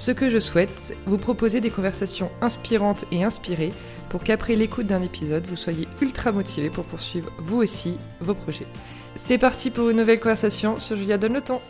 [0.00, 3.70] Ce que je souhaite, vous proposer des conversations inspirantes et inspirées
[4.08, 8.66] pour qu'après l'écoute d'un épisode, vous soyez ultra motivé pour poursuivre vous aussi vos projets.
[9.14, 11.60] C'est parti pour une nouvelle conversation sur Julia Donne le temps.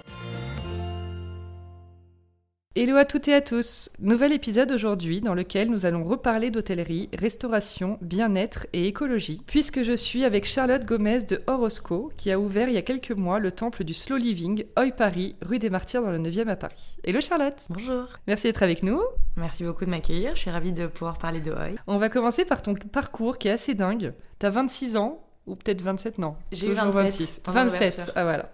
[2.77, 7.09] Hello à toutes et à tous Nouvel épisode aujourd'hui dans lequel nous allons reparler d'hôtellerie,
[7.19, 12.69] restauration, bien-être et écologie, puisque je suis avec Charlotte Gomez de Horosco, qui a ouvert
[12.69, 16.03] il y a quelques mois le temple du slow living, Oi Paris, rue des Martyrs
[16.03, 16.97] dans le 9e à Paris.
[17.03, 19.03] Hello Charlotte Bonjour Merci d'être avec nous.
[19.37, 21.71] Merci beaucoup de m'accueillir, je suis ravie de pouvoir parler de Oi.
[21.89, 24.13] On va commencer par ton parcours qui est assez dingue.
[24.39, 27.43] T'as 26 ans, ou peut-être 27, non J'ai eu 27.
[27.49, 28.53] 27, ah voilà.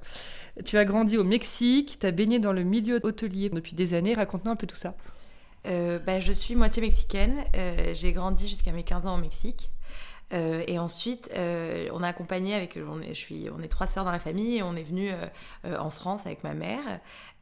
[0.65, 4.15] Tu as grandi au Mexique, tu as baigné dans le milieu hôtelier depuis des années.
[4.15, 4.95] Raconte-nous un peu tout ça.
[5.67, 7.45] Euh, bah, je suis moitié mexicaine.
[7.57, 9.71] Euh, j'ai grandi jusqu'à mes 15 ans au Mexique.
[10.33, 14.05] Euh, et ensuite, on a accompagné avec, on est, je suis, on est trois sœurs
[14.05, 15.11] dans la famille et on est venu
[15.65, 16.83] en France avec ma mère.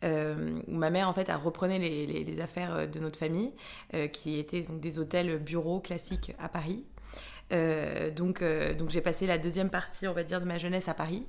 [0.02, 3.52] ma mère en fait a reprenait les, les, affaires de notre famille,
[4.12, 6.84] qui étaient donc des hôtels bureaux classiques à Paris.
[7.54, 10.88] Euh, donc, euh, donc j'ai passé la deuxième partie, on va dire, de ma jeunesse
[10.88, 11.26] à Paris.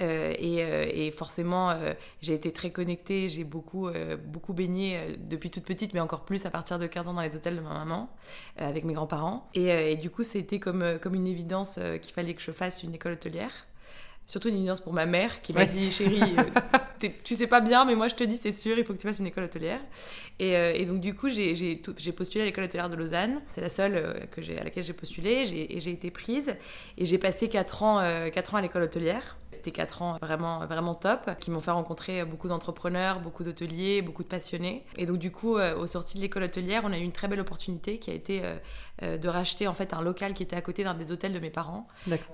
[0.00, 1.76] Euh, et, et, forcément,
[2.20, 3.28] j'ai été très connectée.
[3.28, 3.88] J'ai beaucoup,
[4.24, 7.36] beaucoup baigné depuis toute petite, mais encore plus à partir de 15 ans dans les
[7.36, 8.10] hôtels de ma maman,
[8.56, 9.48] avec mes grands-parents.
[9.54, 12.94] Et, et, du coup, c'était comme, comme une évidence qu'il fallait que je fasse une
[12.94, 13.66] école hôtelière
[14.26, 16.20] surtout une évidence pour ma mère qui m'a dit chérie
[17.24, 19.06] tu sais pas bien mais moi je te dis c'est sûr il faut que tu
[19.06, 19.80] fasses une école hôtelière
[20.38, 23.40] et, euh, et donc, du coup, j'ai postulé à l'école hôtelière de Lausanne.
[23.50, 25.42] C'est la seule euh, que à laquelle j'ai postulé.
[25.70, 26.56] Et j'ai été prise.
[26.98, 29.36] Et j'ai passé 4 ans, euh, ans à l'école hôtelière.
[29.50, 34.22] C'était 4 ans vraiment, vraiment top, qui m'ont fait rencontrer beaucoup d'entrepreneurs, beaucoup d'hôteliers, beaucoup
[34.22, 34.84] de passionnés.
[34.98, 37.40] Et donc, du coup, au sorti de l'école hôtelière, on a eu une très belle
[37.40, 38.42] opportunité qui a été
[39.02, 41.50] de racheter en fait un local qui était à côté d'un des hôtels de mes
[41.50, 41.86] parents,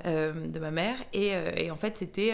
[0.04, 0.96] de ma mère.
[1.12, 2.32] Et, et en fait, c'était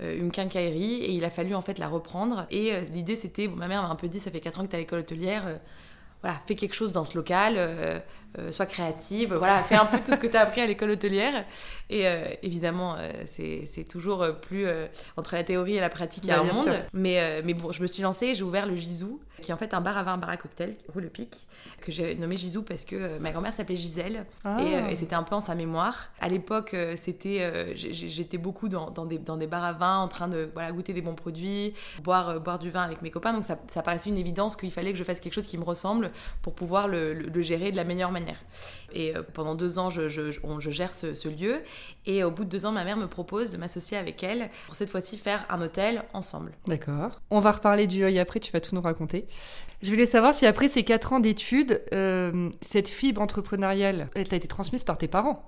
[0.00, 2.46] euh, une quincaillerie et il a fallu en fait la reprendre.
[2.50, 4.68] Et euh, l'idée c'était, ma mère m'a un peu dit, ça fait 4 ans que
[4.68, 5.56] tu es à l'école hôtelière, euh,
[6.22, 8.02] voilà, fais quelque chose dans ce local,
[8.50, 11.44] sois créative, voilà, fais un peu tout ce que tu as appris à l'école hôtelière.
[11.90, 12.06] Et
[12.42, 14.66] évidemment, c'est toujours plus
[15.16, 16.84] entre la théorie et la pratique, il y a un monde.
[16.94, 19.74] Mais, mais bon, je me suis lancée, j'ai ouvert le Gisou, qui est en fait
[19.74, 21.46] un bar à vin, un bar à cocktail, rue Le Pic,
[21.80, 24.56] que j'ai nommé Gisou parce que ma grand-mère s'appelait Gisèle ah.
[24.90, 26.10] et, c'était un peu en sa mémoire.
[26.20, 30.28] À l'époque, c'était, j'étais beaucoup dans, dans, des, dans des bars à vin en train
[30.28, 33.32] de voilà, goûter des bons produits, boire, boire du vin avec mes copains.
[33.32, 35.64] Donc ça, ça paraissait une évidence qu'il fallait que je fasse quelque chose qui me
[35.64, 36.10] ressemble
[36.40, 38.21] pour pouvoir le, gérer de la meilleure manière.
[38.92, 41.62] Et euh, pendant deux ans, je, je, gère ce, lieu.
[42.06, 44.76] Et au bout de deux ans, ma mère me propose de m'associer avec elle pour
[44.76, 46.52] cette fois-ci faire un hôtel ensemble.
[46.66, 47.20] D'accord.
[47.30, 49.26] On va reparler du œil après, tu vas tout nous raconter.
[49.82, 54.36] Je voulais savoir si après ces quatre ans d'études, euh, cette fibre entrepreneuriale, elle t'a
[54.36, 55.44] été transmise par tes parents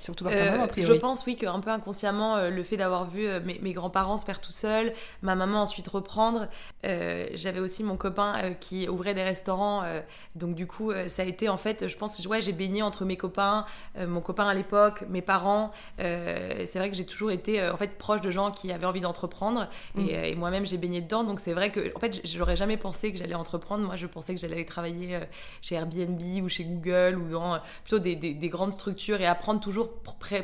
[0.00, 0.94] surtout par ta maman, a priori.
[0.94, 4.24] Je pense, oui, qu'un peu inconsciemment, euh, le fait d'avoir vu euh, mes, grands-parents se
[4.24, 4.92] faire tout seuls,
[5.22, 6.48] ma maman ensuite reprendre.
[6.84, 9.82] Euh, j'avais aussi mon copain qui ouvrait des restaurants.
[10.34, 13.16] donc, du coup, ça a été en fait, je pense, ouais, j'ai baigné entre mes
[13.16, 13.64] copains,
[13.98, 15.72] mon copain à l'époque, mes parents.
[15.98, 19.68] c'est vrai que j'ai toujours été en fait proche de gens qui avaient envie d'entreprendre.
[19.98, 20.38] Et, mm.
[20.38, 21.24] moi-même, j'ai baigné dedans.
[21.24, 23.73] Donc, c'est vrai que, en fait, j'aurais jamais pensé que j'allais entreprendre.
[23.82, 25.20] Moi, je pensais que j'allais aller travailler
[25.62, 29.90] chez Airbnb ou chez Google ou dans plutôt des, des grandes structures et apprendre toujours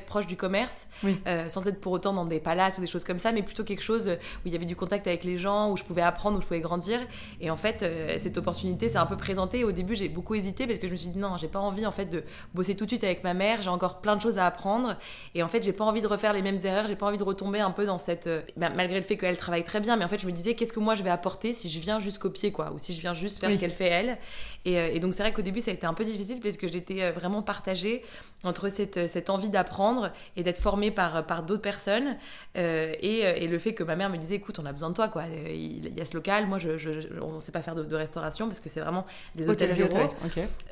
[0.06, 3.18] proche du commerce, euh, sans être pour autant dans des palaces ou des choses comme
[3.18, 5.76] ça, mais plutôt quelque chose où il y avait du contact avec les gens, où
[5.76, 7.00] je pouvais apprendre, où je pouvais grandir.
[7.40, 9.64] Et en fait, euh, cette opportunité s'est un peu présentée.
[9.64, 11.86] Au début, j'ai beaucoup hésité parce que je me suis dit non, j'ai pas envie
[11.86, 12.24] en fait de
[12.54, 13.62] bosser tout de suite avec ma mère.
[13.62, 14.96] J'ai encore plein de choses à apprendre.
[15.34, 16.86] Et en fait, j'ai pas envie de refaire les mêmes erreurs.
[16.86, 18.26] J'ai pas envie de retomber un peu dans cette.
[18.26, 20.54] Euh, bah, malgré le fait qu'elle travaille très bien, mais en fait, je me disais
[20.54, 23.00] qu'est-ce que moi je vais apporter si je viens juste copier quoi, ou si je
[23.00, 24.18] viens juste faire ce qu'elle fait elle.
[24.64, 26.68] Et, et donc c'est vrai qu'au début, ça a été un peu difficile parce que
[26.68, 28.02] j'étais vraiment partagée
[28.42, 32.16] entre cette, cette envie d'apprendre et d'être formée par, par d'autres personnes.
[32.56, 34.94] Euh, et, et, le fait que ma mère me disait, écoute, on a besoin de
[34.94, 35.24] toi, quoi.
[35.26, 36.90] Il, y a ce local, moi, je, je,
[37.20, 40.14] on ne sait pas faire de, restauration parce que c'est vraiment des hôtels bureaux.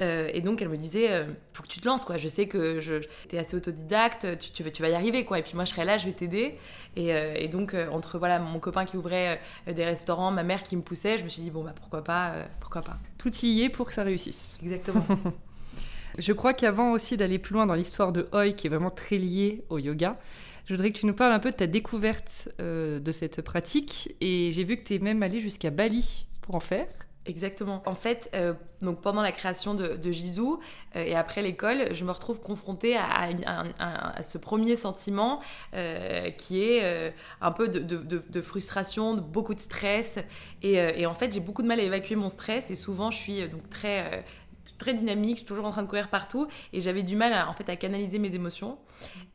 [0.00, 2.16] Euh, et donc, elle me disait, euh, faut que tu te lances, quoi.
[2.16, 2.94] Je sais que je,
[3.32, 5.38] es assez autodidacte, tu, tu, vas, tu vas y arriver, quoi.
[5.38, 6.56] Et puis moi, je serai là, je vais t'aider.
[6.96, 10.82] Et, et, donc, entre voilà, mon copain qui ouvrait des restaurants, ma mère qui me
[10.82, 12.27] poussait, je me suis dit, bon, bah, pourquoi pas,
[12.60, 12.98] pourquoi pas.
[13.18, 14.58] Tout y est pour que ça réussisse.
[14.62, 15.04] Exactement.
[16.18, 19.18] Je crois qu'avant aussi d'aller plus loin dans l'histoire de Hoi, qui est vraiment très
[19.18, 20.18] liée au yoga,
[20.66, 24.14] je voudrais que tu nous parles un peu de ta découverte euh, de cette pratique.
[24.20, 26.86] Et j'ai vu que tu es même allé jusqu'à Bali pour en faire.
[27.26, 27.82] Exactement.
[27.84, 30.60] En fait, euh, donc pendant la création de, de Jizou
[30.96, 35.40] euh, et après l'école, je me retrouve confrontée à, ce premier sentiment
[35.74, 37.12] euh, qui est
[37.42, 40.18] un peu de, frustration, de beaucoup de stress.
[40.62, 43.18] Et, et en fait, j'ai beaucoup de mal à évacuer mon stress et souvent je
[43.18, 44.24] suis donc très
[44.78, 47.68] très dynamique, toujours en train de courir partout, et j'avais du mal à, en fait
[47.68, 48.78] à canaliser mes émotions.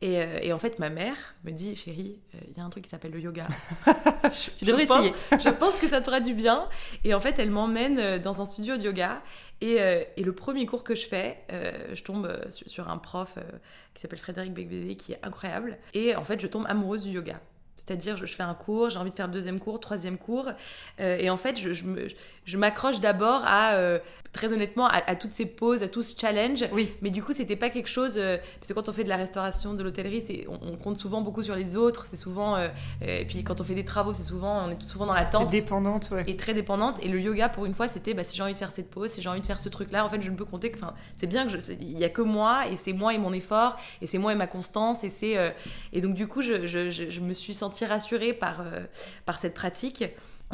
[0.00, 2.70] Et, euh, et en fait, ma mère me dit, chérie, euh, il y a un
[2.70, 3.44] truc qui s'appelle le yoga.
[3.86, 5.12] je, tu devrais essayer.
[5.32, 6.68] je pense que ça te fera du bien.
[7.04, 9.22] Et en fait, elle m'emmène euh, dans un studio de yoga.
[9.60, 9.76] Et,
[10.16, 13.38] et le premier cours que je fais, je tombe sur, un prof
[13.94, 15.78] qui s'appelle Frédéric Becbédé, qui est incroyable.
[15.94, 17.40] Et en fait, je tombe amoureuse du yoga.
[17.76, 20.50] C'est-à-dire, je, fais un cours, j'ai envie de faire le deuxième cours, troisième cours.
[20.98, 23.78] et en fait, je, je m'accroche d'abord à,
[24.34, 26.64] très honnêtement, à, toutes ces pauses, à tout ce challenge.
[26.72, 26.92] Oui.
[27.00, 28.14] Mais du coup, c'était pas quelque chose.
[28.16, 31.22] Euh, parce que quand on fait de la restauration, de l'hôtellerie, on, on, compte souvent
[31.22, 32.06] beaucoup sur les autres.
[32.10, 32.56] C'est souvent.
[32.56, 32.68] Euh,
[33.02, 34.66] euh, et puis quand on fait des travaux, c'est souvent.
[34.66, 35.50] On est souvent dans l'attente.
[35.50, 36.24] dépendante, ouais.
[36.26, 36.96] Et très dépendante.
[37.02, 39.10] Et le yoga, pour une fois, c'était bah, si j'ai envie de faire cette pause,
[39.10, 40.78] si j'ai envie de faire ce truc-là, en fait, je ne peux compter que.
[40.78, 43.76] Enfin, c'est bien que Il y a que moi, et c'est moi et mon effort,
[44.02, 45.04] et c'est moi et ma constance.
[45.04, 45.54] Et, c'est,
[45.92, 48.64] et donc, du coup, je, je, je, me suis sentie rassurée par,
[49.26, 50.04] par cette pratique.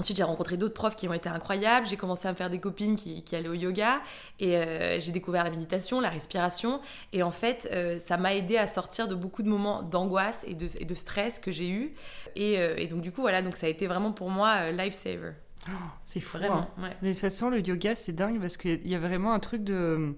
[0.01, 1.87] Ensuite, j'ai rencontré d'autres profs qui ont été incroyables.
[1.87, 4.01] J'ai commencé à me faire des copines qui, allaient au yoga.
[4.39, 6.81] Et euh, j'ai découvert la méditation, la respiration.
[7.13, 10.55] Et en fait, euh, ça m'a aidé à sortir de beaucoup de moments d'angoisse et
[10.55, 11.93] de, stress que j'ai eu.
[12.39, 15.33] Euh, et, donc, du coup, voilà, donc ça a été vraiment pour moi lifesaver.
[15.69, 15.73] Oh,
[16.07, 16.39] c'est fou.
[16.39, 16.91] Vraiment, hein.
[17.03, 19.63] Mais de toute façon, le yoga, c'est dingue parce qu'il y a vraiment un truc
[19.63, 20.15] de.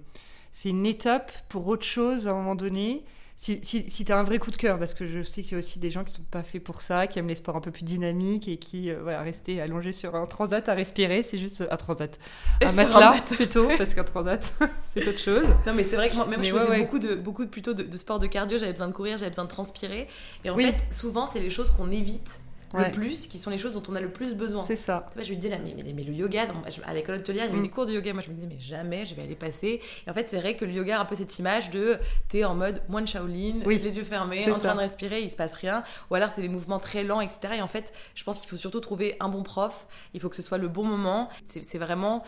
[0.53, 3.03] C'est une étape pour autre chose à un moment donné
[3.35, 5.53] si, si, si tu as un vrai coup de cœur, parce que je sais qu'il
[5.53, 7.55] y a aussi des gens qui sont pas faits pour ça, qui aiment les sports
[7.55, 11.23] un peu plus dynamiques et qui, euh, voilà, rester allongé sur un transat à respirer,
[11.23, 12.19] c'est juste un transat.
[12.61, 14.53] Un matelas plutôt, parce qu'un transat,
[14.93, 15.47] c'est autre chose.
[15.65, 17.97] Non, mais c'est vrai que moi, même je faisais beaucoup, de, beaucoup plutôt de, de
[17.97, 20.07] sport de cardio, j'avais besoin de courir, j'avais besoin de transpirer.
[20.45, 22.39] Et en fait, souvent, c'est les choses qu'on évite
[22.73, 24.61] le plus, qui sont les choses dont on a le plus besoin.
[24.61, 25.09] C'est ça.
[25.15, 26.47] je lui disais, là, mais, mais, le yoga,
[26.85, 27.63] à l'école hôtelière, il y avait mm.
[27.63, 28.13] des cours de yoga.
[28.13, 29.81] Moi, je me disais, mais jamais je vais aller passer.
[30.05, 31.97] Et en fait, c'est vrai que le yoga a un peu cette image de
[32.29, 35.53] t'es en mode moine Shaolin, les yeux fermés, en train de respirer, il se passe
[35.53, 35.83] rien.
[36.09, 37.55] Ou alors, c'est des mouvements très lents, etc.
[37.57, 39.87] Et en fait, je pense qu'il faut surtout trouver un bon prof.
[40.13, 41.29] Il faut que ce soit le bon moment.
[41.47, 42.23] C'est vraiment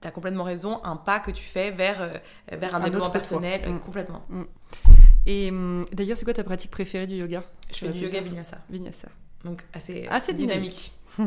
[0.00, 2.12] tu as complètement raison, un pas que tu fais vers, euh,
[2.52, 3.80] vers un, développement personnel, mm.
[3.80, 4.22] complètement.
[4.28, 4.44] Mm.
[5.26, 5.50] Et
[5.92, 7.42] d'ailleurs, c'est quoi ta pratique préférée du yoga?
[7.70, 8.58] Je fais du yoga vinyasa.
[8.70, 9.08] Vinyasa.
[9.44, 10.92] Donc assez, assez dynamique.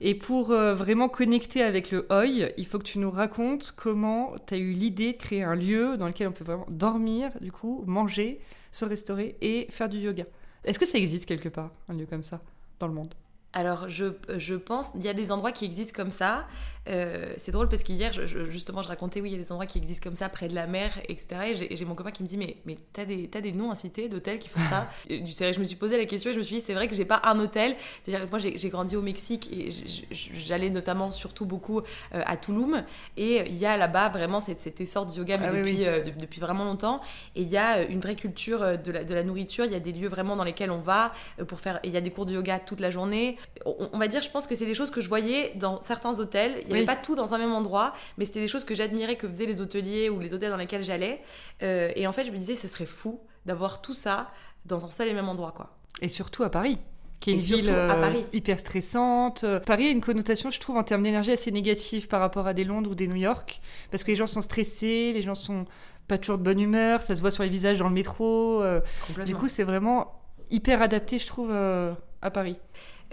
[0.00, 4.34] Et pour euh, vraiment connecter avec le oi, il faut que tu nous racontes comment
[4.46, 7.50] tu as eu l'idée de créer un lieu dans lequel on peut vraiment dormir, du
[7.50, 10.24] coup, manger, se restaurer et faire du yoga.
[10.64, 12.40] Est-ce que ça existe quelque part, un lieu comme ça,
[12.78, 13.14] dans le monde?
[13.54, 14.06] Alors, je,
[14.36, 16.46] je pense, il y a des endroits qui existent comme ça.
[16.88, 19.66] Euh, c'est drôle parce qu'hier, je, justement, je racontais, oui, il y a des endroits
[19.66, 21.54] qui existent comme ça, près de la mer, etc.
[21.70, 23.74] Et j'ai mon copain qui me dit, mais, mais t'as des, as des noms à
[23.74, 26.44] citer d'hôtels qui font ça Du Je me suis posé la question et je me
[26.44, 27.76] suis dit, c'est vrai que j'ai pas un hôtel.
[28.02, 29.70] C'est-à-dire que moi, j'ai grandi au Mexique et
[30.12, 32.84] j'allais notamment, surtout beaucoup euh, à Tulum.
[33.16, 36.02] Et il y a là-bas vraiment cette, cet essor du yoga mais ah depuis, euh,
[36.18, 37.00] depuis vraiment longtemps.
[37.36, 39.64] Et il y a une vraie culture de la, de la nourriture.
[39.64, 41.12] Il y a des lieux vraiment dans lesquels on va
[41.46, 41.80] pour faire.
[41.84, 43.36] Il y a des cours de yoga toute la journée.
[43.64, 46.18] On, on va dire, je pense que c'est des choses que je voyais dans certains
[46.18, 46.62] hôtels.
[46.68, 49.28] Il y pas tout dans un même endroit, mais c'était des choses que j'admirais que
[49.28, 51.22] faisaient les hôteliers ou les hôtels dans lesquels j'allais.
[51.62, 54.30] Euh, et en fait, je me disais, ce serait fou d'avoir tout ça
[54.66, 55.76] dans un seul et même endroit, quoi.
[56.00, 56.78] Et surtout à Paris
[57.20, 59.44] qui est une ville euh, hyper stressante.
[59.66, 62.62] Paris a une connotation, je trouve, en termes d'énergie assez négative par rapport à des
[62.62, 63.60] Londres ou des New York,
[63.90, 65.64] parce que les gens sont stressés, les gens sont
[66.06, 68.62] pas toujours de bonne humeur, ça se voit sur les visages dans le métro.
[68.62, 68.80] Euh.
[69.26, 72.56] du coup, c'est vraiment hyper adapté, je trouve, à Paris.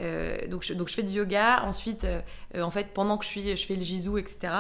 [0.02, 1.64] Euh, donc, je, donc je fais du yoga.
[1.64, 2.22] Ensuite, euh,
[2.62, 4.54] en fait, pendant que je, suis, je fais le jizou, etc.,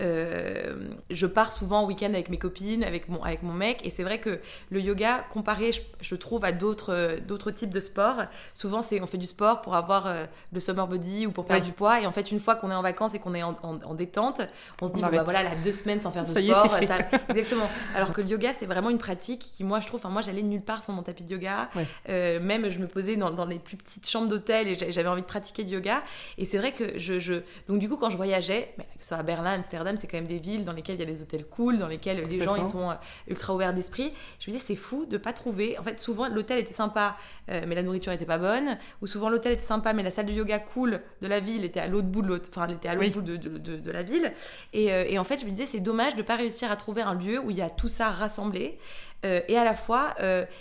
[0.00, 3.80] euh, je pars souvent au week-end avec mes copines, avec mon, avec mon mec.
[3.84, 4.40] Et c'est vrai que
[4.70, 8.24] le yoga, comparé, je, trouve, à d'autres, d'autres types de sports,
[8.54, 10.12] souvent, c'est on fait du sport pour avoir
[10.52, 12.00] le summer body ou pour perdre du poids.
[12.00, 14.40] Et en fait, une fois qu'on est en vacances et qu'on est en, en, détente,
[14.80, 16.70] on se dit, bon, bah, voilà, là, deux semaines sans faire de sport.
[16.70, 17.68] ça, exactement.
[17.94, 20.42] Alors que le yoga, c'est vraiment une pratique qui, moi, je trouve, enfin, moi, j'allais
[20.42, 21.68] nulle part sans mon tapis de yoga.
[22.08, 25.26] même, je me posais dans, dans les plus petites chambres d'hôtel et j'avais envie de
[25.26, 26.02] pratiquer du yoga.
[26.38, 29.22] Et c'est vrai que je, Donc, du coup, quand je voyageais, que ce soit à
[29.22, 31.78] Berlin, Amsterdam, c'est quand même des villes dans lesquelles il y a des hôtels cool,
[31.78, 32.94] dans lesquels les gens ils sont euh,
[33.28, 34.12] ultra ouverts d'esprit.
[34.40, 35.78] Je me disais, c'est fou de pas trouver.
[35.78, 37.16] En fait, souvent, l'hôtel était sympa,
[37.50, 38.78] euh, mais la nourriture était pas bonne.
[39.02, 41.80] Ou souvent, l'hôtel était sympa, mais la salle de yoga cool de la ville était
[41.80, 42.48] à l'autre bout de l'autre.
[42.50, 44.32] Enfin, elle était à l'autre bout de, de, de, la ville.
[44.72, 47.02] Et, euh, et, en fait, je me disais, c'est dommage de pas réussir à trouver
[47.02, 48.78] un lieu où il y a tout ça rassemblé.
[49.24, 50.14] et à la fois,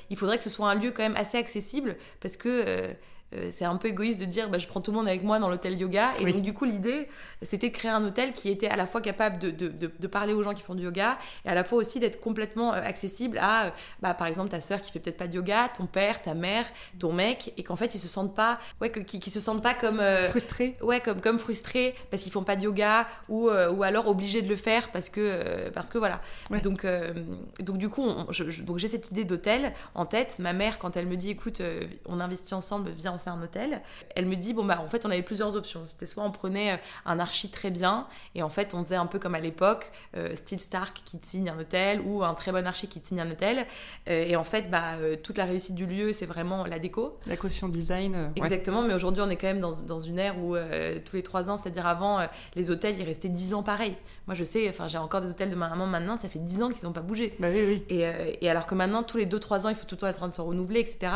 [0.09, 2.95] il faudrait que ce soit un lieu quand même assez accessible parce que
[3.35, 5.39] euh, c'est un peu égoïste de dire bah, je prends tout le monde avec moi
[5.39, 6.11] dans l'hôtel yoga.
[6.19, 7.07] Et donc, du coup, l'idée,
[7.41, 10.33] c'était de créer un hôtel qui était à la fois capable de, de, de, parler
[10.33, 13.37] aux gens qui font du yoga et à la fois aussi d'être complètement euh, accessible
[13.39, 13.69] à, euh,
[14.01, 16.65] bah, par exemple, ta sœur qui fait peut-être pas de yoga, ton père, ta mère,
[16.99, 20.01] ton mec, et qu'en fait, ils se sentent pas, ouais, qu'ils se sentent pas comme.
[20.29, 20.77] frustrés.
[20.81, 24.49] Ouais, comme, comme frustrés parce qu'ils font pas de yoga ou, ou alors obligés de
[24.49, 26.21] le faire parce que, parce que voilà.
[26.63, 26.85] Donc,
[27.59, 30.39] donc, du coup, j'ai cette idée d'hôtel en tête.
[30.39, 31.61] Ma mère, quand elle me dit écoute,
[32.05, 33.81] on investit ensemble, viens, on fait un hôtel.
[34.15, 35.85] Elle me dit bon bah en fait on avait plusieurs options.
[35.85, 39.07] C'était soit on prenait euh, un archi très bien et en fait on faisait un
[39.07, 42.51] peu comme à l'époque, euh, style Stark qui te signe un hôtel ou un très
[42.51, 43.65] bon archi qui te signe un hôtel.
[44.09, 47.17] Euh, et en fait bah toute la réussite du lieu c'est vraiment la déco.
[47.27, 48.31] La caution design.
[48.35, 48.81] Exactement.
[48.81, 50.55] Mais aujourd'hui on est quand même dans, dans une ère où
[51.05, 52.19] tous les trois ans, c'est-à-dire avant
[52.55, 53.95] les hôtels ils restaient dix ans pareil.
[54.27, 56.61] Moi je sais, enfin j'ai encore des hôtels de ma maman maintenant, ça fait dix
[56.61, 57.35] ans qu'ils n'ont pas bougé.
[57.39, 57.83] Bah oui, oui.
[57.89, 58.05] Et,
[58.41, 60.17] et, alors que maintenant tous les deux trois ans il faut tout le temps être
[60.17, 61.11] en train de se renouveler etc.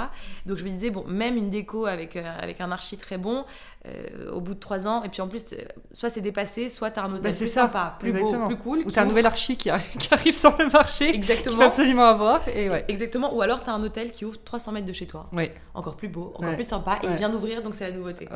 [0.45, 3.45] Donc je me disais bon même une déco avec avec un archi très bon
[3.87, 5.03] euh, au bout de trois ans.
[5.03, 5.57] Et puis en plus, euh,
[5.93, 8.79] soit c'est dépassé, soit t'as un hôtel bah, plus sympa, plus beau, plus cool.
[8.85, 11.07] Ou t'as un nouvel archi qui, arrive sur le marché.
[11.15, 11.55] Exactement.
[11.55, 12.45] Qu'il faut absolument avoir.
[12.49, 12.83] Et ouais.
[12.89, 13.33] Exactement.
[13.33, 15.29] Ou alors t'as un hôtel qui ouvre 300 mètres de chez toi.
[15.31, 15.53] Ouais.
[15.73, 16.99] Encore plus beau, encore plus sympa.
[17.03, 18.27] Et il vient d'ouvrir, donc c'est la nouveauté.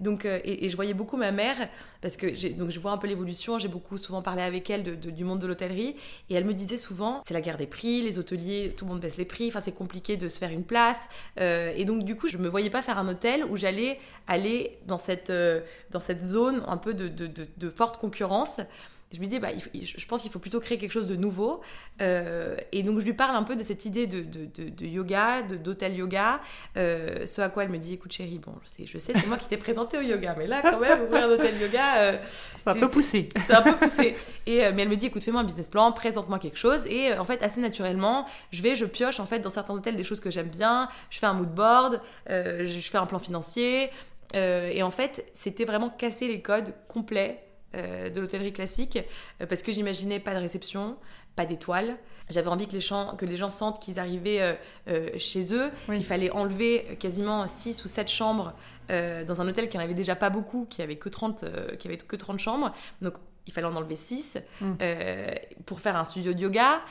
[0.00, 1.56] Donc, euh, et, je voyais beaucoup ma mère,
[2.00, 3.58] parce que donc je vois un peu l'évolution.
[3.58, 5.94] J'ai beaucoup souvent parlé avec elle de, du monde de l'hôtellerie.
[6.30, 9.00] Et elle me disait souvent, c'est la guerre des prix, les hôteliers, tout le monde
[9.00, 9.48] baisse les prix.
[9.48, 11.10] Enfin, c'est compliqué de se faire une place.
[11.36, 14.98] et donc, du coup, je me voyais pas faire un hôtel où j'allais aller dans
[14.98, 15.60] cette, euh,
[16.20, 18.60] zone un peu de forte concurrence
[19.12, 21.60] je me dis, bah, je pense qu'il faut plutôt créer quelque chose de nouveau.
[22.02, 25.42] Euh, et donc, je lui parle un peu de cette idée de, de, de, yoga,
[25.42, 26.40] d'hôtel yoga.
[26.76, 29.26] Euh, ce à quoi elle me dit, écoute chérie, bon, je sais, je sais c'est
[29.28, 31.98] moi qui t'ai présenté au yoga, mais là, quand même, ouvrir un hôtel yoga...
[31.98, 33.28] Euh, c'est un peu poussé.
[33.46, 34.16] C'est un peu poussé.
[34.46, 36.84] Et, mais elle me dit, écoute, fais-moi un business plan, présente-moi quelque chose.
[36.86, 40.04] Et en fait, assez naturellement, je vais, je pioche en fait dans certains hôtels des
[40.04, 40.88] choses que j'aime bien.
[41.10, 43.90] Je fais un mood board, je fais un plan financier.
[44.34, 48.98] et en fait, c'était vraiment casser les codes complets euh, de l'hôtellerie classique
[49.40, 50.96] euh, parce que j'imaginais pas de réception,
[51.34, 51.96] pas d'étoiles.
[52.30, 54.56] J'avais envie que les, gens, que les gens sentent qu'ils arrivaient
[54.88, 55.70] euh, chez eux.
[55.92, 58.54] Il fallait enlever quasiment 6 ou 7 chambres
[58.88, 61.44] dans un hôtel qui n'en avait déjà pas beaucoup, qui avait que 30,
[61.78, 62.72] qui avait que 30 chambres.
[63.02, 63.14] Donc
[63.46, 64.74] il fallait en enlever 6 mm.
[65.66, 66.82] pour faire un studio de yoga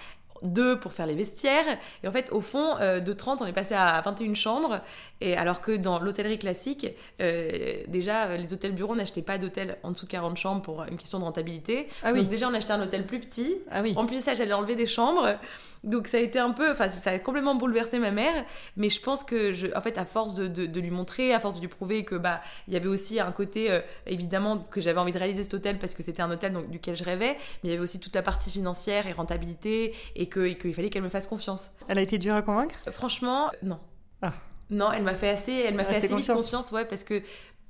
[0.46, 1.66] deux pour faire les vestiaires.
[2.04, 4.82] Et en fait, au fond, euh, de 30, on est passé à 21 chambres.
[5.22, 6.88] Et alors que dans l'hôtellerie classique,
[7.22, 10.98] euh, déjà, les hôtels bureaux n'achetaient pas d'hôtel en dessous de 40 chambres pour une
[10.98, 11.88] question de rentabilité.
[12.04, 13.58] Ah Donc déjà, on achetait un hôtel plus petit.
[13.72, 13.94] Ah oui.
[13.96, 15.38] En plus, ça, j'allais enlever des chambres.
[15.86, 18.44] Donc ça a été un peu, enfin ça a complètement bouleversé ma mère,
[18.76, 21.56] mais je pense que, je, en fait, à force de, de, lui montrer, à force
[21.56, 25.00] de lui prouver que bah il y avait aussi un côté euh, évidemment que j'avais
[25.00, 27.66] envie de réaliser cet hôtel parce que c'était un hôtel donc, duquel je rêvais, mais
[27.66, 31.04] il y avait aussi toute la partie financière et rentabilité et que qu'il fallait qu'elle
[31.04, 31.72] me fasse confiance.
[31.88, 32.76] Elle a été dure à convaincre?
[32.92, 33.80] Franchement, non.
[34.22, 34.34] Ah.
[34.70, 36.42] Non, elle m'a fait assez, elle m'a fait assez confiance.
[36.42, 37.22] confiance, ouais, parce que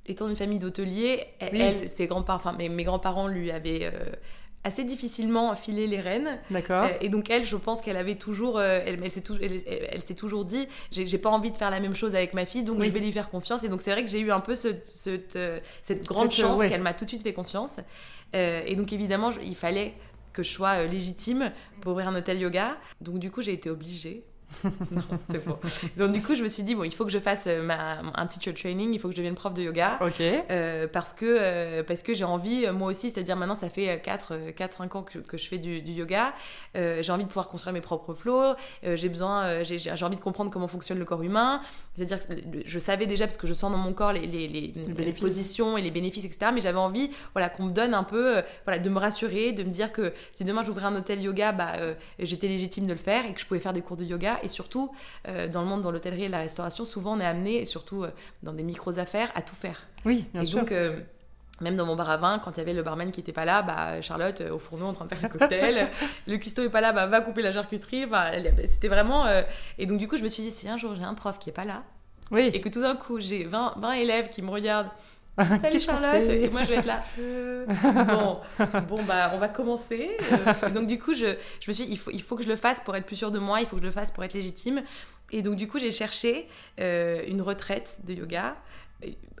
[0.06, 4.10] étant une famille d'hôteliers, elle, ses grands-parents, enfin mes, mes grands-parents lui avaient euh,
[4.64, 6.38] assez difficilement filer les rênes.
[6.50, 6.84] D'accord.
[6.84, 9.10] Euh, et donc elle, je pense qu'elle avait toujours, euh, elle, elle
[10.02, 12.82] s'est toujours, dit, j'ai pas envie de faire la même chose avec ma fille, donc
[12.82, 13.64] je vais lui faire confiance.
[13.64, 16.94] Et donc c'est vrai que j'ai eu un peu ce, cette grande chance qu'elle m'a
[16.94, 17.80] tout de suite fait confiance.
[18.32, 19.94] et donc évidemment, il fallait
[20.36, 21.50] que je sois légitime
[21.80, 22.76] pour ouvrir un hôtel yoga.
[23.00, 24.22] Donc du coup, j'ai été obligée
[24.64, 25.58] non, c'est faux.
[25.96, 27.98] Donc du coup, je me suis dit bon, il faut que je fasse euh, ma,
[28.14, 29.98] un teacher training, il faut que je devienne prof de yoga.
[30.00, 30.20] Ok.
[30.20, 34.52] Euh, parce que euh, parce que j'ai envie, moi aussi, c'est-à-dire maintenant ça fait 4
[34.54, 36.32] 4 5 ans que, que je fais du, du yoga.
[36.74, 38.54] j'ai envie de pouvoir construire mes propres flows.
[38.82, 41.60] j'ai besoin, j'ai, j'ai envie de comprendre comment fonctionne le corps humain.
[41.96, 42.34] C'est-à-dire que
[42.64, 45.76] je savais déjà parce que je sens dans mon corps les, les, les, les positions
[45.76, 46.50] et les bénéfices, etc.
[46.54, 49.70] Mais j'avais envie, voilà, qu'on me donne un peu, voilà, de me rassurer, de me
[49.70, 51.72] dire que si demain j'ouvrais un hôtel yoga, bah,
[52.18, 54.48] j'étais légitime de le faire et que je pouvais faire des cours de yoga et
[54.48, 54.92] surtout,
[55.28, 58.04] euh, dans le monde de l'hôtellerie et la restauration, souvent on est amené, et surtout
[58.04, 58.10] euh,
[58.42, 59.86] dans des micros affaires, à tout faire.
[60.04, 60.60] Oui, bien et sûr.
[60.60, 61.00] donc, euh,
[61.60, 63.44] même dans mon bar à vin, quand il y avait le barman qui n'était pas
[63.44, 65.88] là, bah, Charlotte au fourneau en train de faire le cocktail,
[66.26, 68.04] le cuistot est pas là, bah, va couper la charcuterie.
[68.04, 68.30] Enfin,
[68.68, 69.24] c'était vraiment.
[69.78, 71.48] Et donc, du coup, je me suis dit, si un jour j'ai un prof qui
[71.48, 71.82] est pas là,
[72.30, 72.50] oui.
[72.52, 74.90] et que tout d'un coup j'ai 20, 20 élèves qui me regardent
[75.60, 77.04] Salut Charlotte Et moi je vais être là.
[77.18, 77.66] Euh,
[78.06, 78.40] bon,
[78.88, 80.16] bon, bah on va commencer.
[80.32, 82.48] Euh, donc du coup, je, je me suis dit, il faut, il faut que je
[82.48, 84.24] le fasse pour être plus sûre de moi, il faut que je le fasse pour
[84.24, 84.82] être légitime.
[85.32, 86.48] Et donc du coup, j'ai cherché
[86.80, 88.56] euh, une retraite de yoga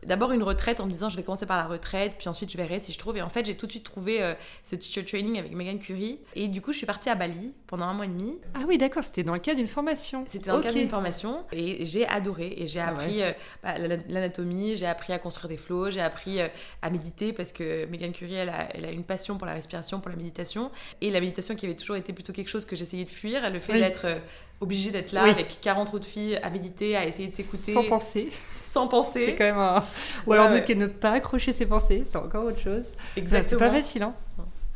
[0.06, 2.56] d'abord une retraite en me disant je vais commencer par la retraite, puis ensuite je
[2.56, 3.16] verrai si je trouve.
[3.16, 6.20] Et en fait, j'ai tout de suite trouvé euh, ce teacher training avec Megan Curie.
[6.34, 8.38] Et du coup, je suis partie à Bali pendant un mois et demi.
[8.54, 10.24] Ah oui, d'accord, c'était dans le cadre d'une formation.
[10.28, 11.44] C'était dans le cadre d'une formation.
[11.52, 12.54] Et j'ai adoré.
[12.56, 13.32] Et j'ai ah appris euh,
[13.62, 16.48] bah, l'anatomie, j'ai appris à construire des flots, j'ai appris euh,
[16.82, 20.00] à méditer parce que Megan Curie, elle a, elle a, une passion pour la respiration,
[20.00, 20.70] pour la méditation.
[21.00, 23.60] Et la méditation qui avait toujours été plutôt quelque chose que j'essayais de fuir, le
[23.60, 24.06] fait d'être
[24.60, 27.72] obligé d'être là avec 40 autres filles à méditer, à essayer de s'écouter.
[27.72, 28.30] Sans penser.
[28.60, 29.26] Sans penser.
[29.26, 29.82] C'est quand même un.
[30.26, 32.86] Ou alors ne pas accrocher ses pensées, c'est encore autre chose.
[33.16, 33.58] Exactement.
[33.58, 34.14] C'est pas facile, hein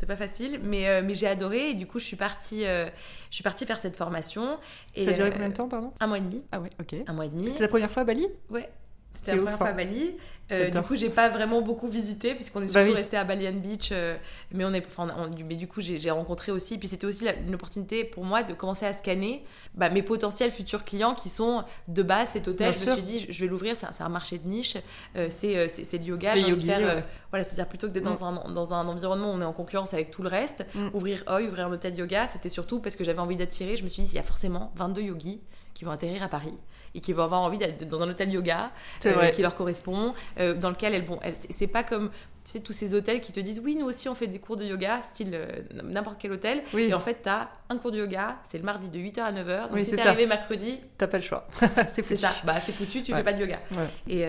[0.00, 2.86] c'est pas facile, mais, euh, mais j'ai adoré et du coup je suis partie, euh,
[3.28, 4.58] je suis partie faire cette formation.
[4.94, 5.92] Et, ça a duré combien de temps, pardon?
[6.00, 6.42] Un mois et demi.
[6.52, 6.96] Ah ouais, ok.
[7.06, 7.50] Un mois et demi.
[7.50, 8.26] C'était la première fois à Bali?
[8.48, 8.66] Ouais.
[9.14, 10.14] C'était la première fois à Bali.
[10.52, 13.52] Euh, du coup, j'ai pas vraiment beaucoup visité puisqu'on est bah surtout resté à Balian
[13.52, 13.90] Beach.
[13.92, 14.16] Euh,
[14.52, 15.08] mais on est, enfin,
[15.48, 16.78] mais du coup, j'ai rencontré aussi.
[16.78, 20.84] Puis c'était aussi une opportunité pour moi de commencer à scanner bah, mes potentiels futurs
[20.84, 22.74] clients qui sont de base cet hôtel.
[22.74, 23.76] je me suis dit, je vais l'ouvrir.
[23.76, 24.76] C'est un, marché de niche.
[25.16, 26.36] Euh, c'est du yoga.
[26.36, 28.40] J'ai envie faire, voilà, c'est-à-dire plutôt que d'être dans, mm.
[28.46, 30.88] un, dans un environnement où on est en concurrence avec tout le reste, mm.
[30.94, 33.76] ouvrir Oi, ouvrir un hôtel yoga, c'était surtout parce que j'avais envie d'attirer.
[33.76, 35.40] Je me suis dit, il y a forcément 22 yogis
[35.74, 36.58] qui vont atterrir à Paris
[36.94, 38.70] et qui vont avoir envie d'être dans un hôtel yoga
[39.06, 41.20] euh, qui leur correspond, euh, dans lequel elles vont.
[41.22, 42.10] Elles, c'est pas comme
[42.44, 44.56] tu sais, tous ces hôtels qui te disent oui, nous aussi on fait des cours
[44.56, 45.46] de yoga, style euh,
[45.84, 46.62] n'importe quel hôtel.
[46.76, 49.32] Et en fait, tu as un cours de yoga, c'est le mardi de 8h à
[49.32, 49.70] 9h.
[49.70, 50.80] Donc si t'es arrivé mercredi.
[50.98, 51.46] T'as pas le choix.
[51.92, 52.16] c'est foutu.
[52.16, 53.60] ça, bah, c'est foutu, tu fais pas de yoga.
[54.08, 54.24] Et,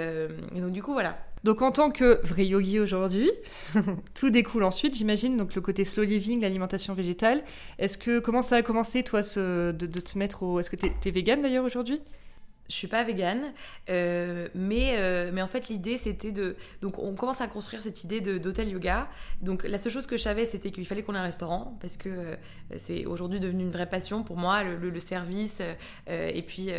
[0.53, 1.17] donc, du coup, voilà.
[1.43, 3.31] Donc, en tant que vrai yogi aujourd'hui,
[4.13, 5.37] tout découle ensuite, j'imagine.
[5.37, 7.43] Donc, le côté slow living, l'alimentation végétale.
[7.79, 10.59] Est-ce que, comment ça a commencé, toi, ce, de, te mettre au.
[10.59, 12.01] Est-ce que tu es, vegan d'ailleurs aujourd'hui?
[12.71, 13.51] Je suis pas végane,
[13.89, 16.55] euh, mais, euh, mais en fait l'idée c'était de...
[16.81, 19.09] Donc on commence à construire cette idée d'hôtel yoga.
[19.41, 21.97] Donc la seule chose que je savais c'était qu'il fallait qu'on ait un restaurant parce
[21.97, 22.35] que euh,
[22.77, 25.61] c'est aujourd'hui devenu une vraie passion pour moi, le service.
[26.07, 26.69] et puis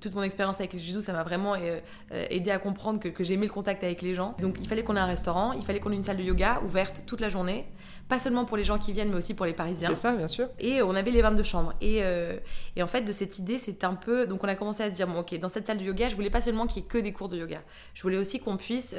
[0.00, 1.80] toute mon expérience avec les judo, ça m'a vraiment euh,
[2.12, 4.36] euh, aidé à comprendre que, que j'aimais le contact avec les gens.
[4.40, 6.60] Donc il fallait qu'on ait un restaurant, il fallait qu'on ait une salle de yoga
[6.64, 7.66] ouverte toute la journée,
[8.08, 9.88] pas seulement pour les gens qui viennent, mais aussi pour les Parisiens.
[9.88, 10.48] C'est ça, bien sûr.
[10.60, 11.74] Et on avait les 22 chambres.
[11.80, 12.36] Et, euh,
[12.76, 14.26] et en fait, de cette idée, c'est un peu.
[14.26, 16.14] Donc on a commencé à se dire, bon, ok, dans cette salle de yoga, je
[16.14, 17.60] voulais pas seulement qu'il y ait que des cours de yoga.
[17.94, 18.94] Je voulais aussi qu'on puisse,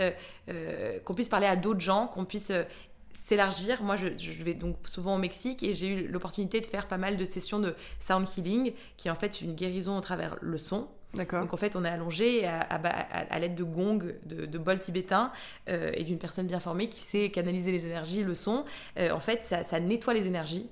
[1.06, 2.52] qu'on puisse parler à d'autres gens, qu'on puisse
[3.14, 3.84] s'élargir.
[3.84, 7.18] Moi, je, vais donc souvent au Mexique et j'ai eu l'opportunité de faire pas mal
[7.18, 10.88] de sessions de sound healing, qui est en fait une guérison au travers le son.
[11.14, 15.32] Donc en fait, on est allongé à, à, l'aide de gongs, de, de bols tibétains
[15.70, 18.66] euh, et d'une personne bien formée qui sait canaliser les énergies, le son.
[18.98, 20.70] Euh, en fait, ça, ça nettoie les énergies.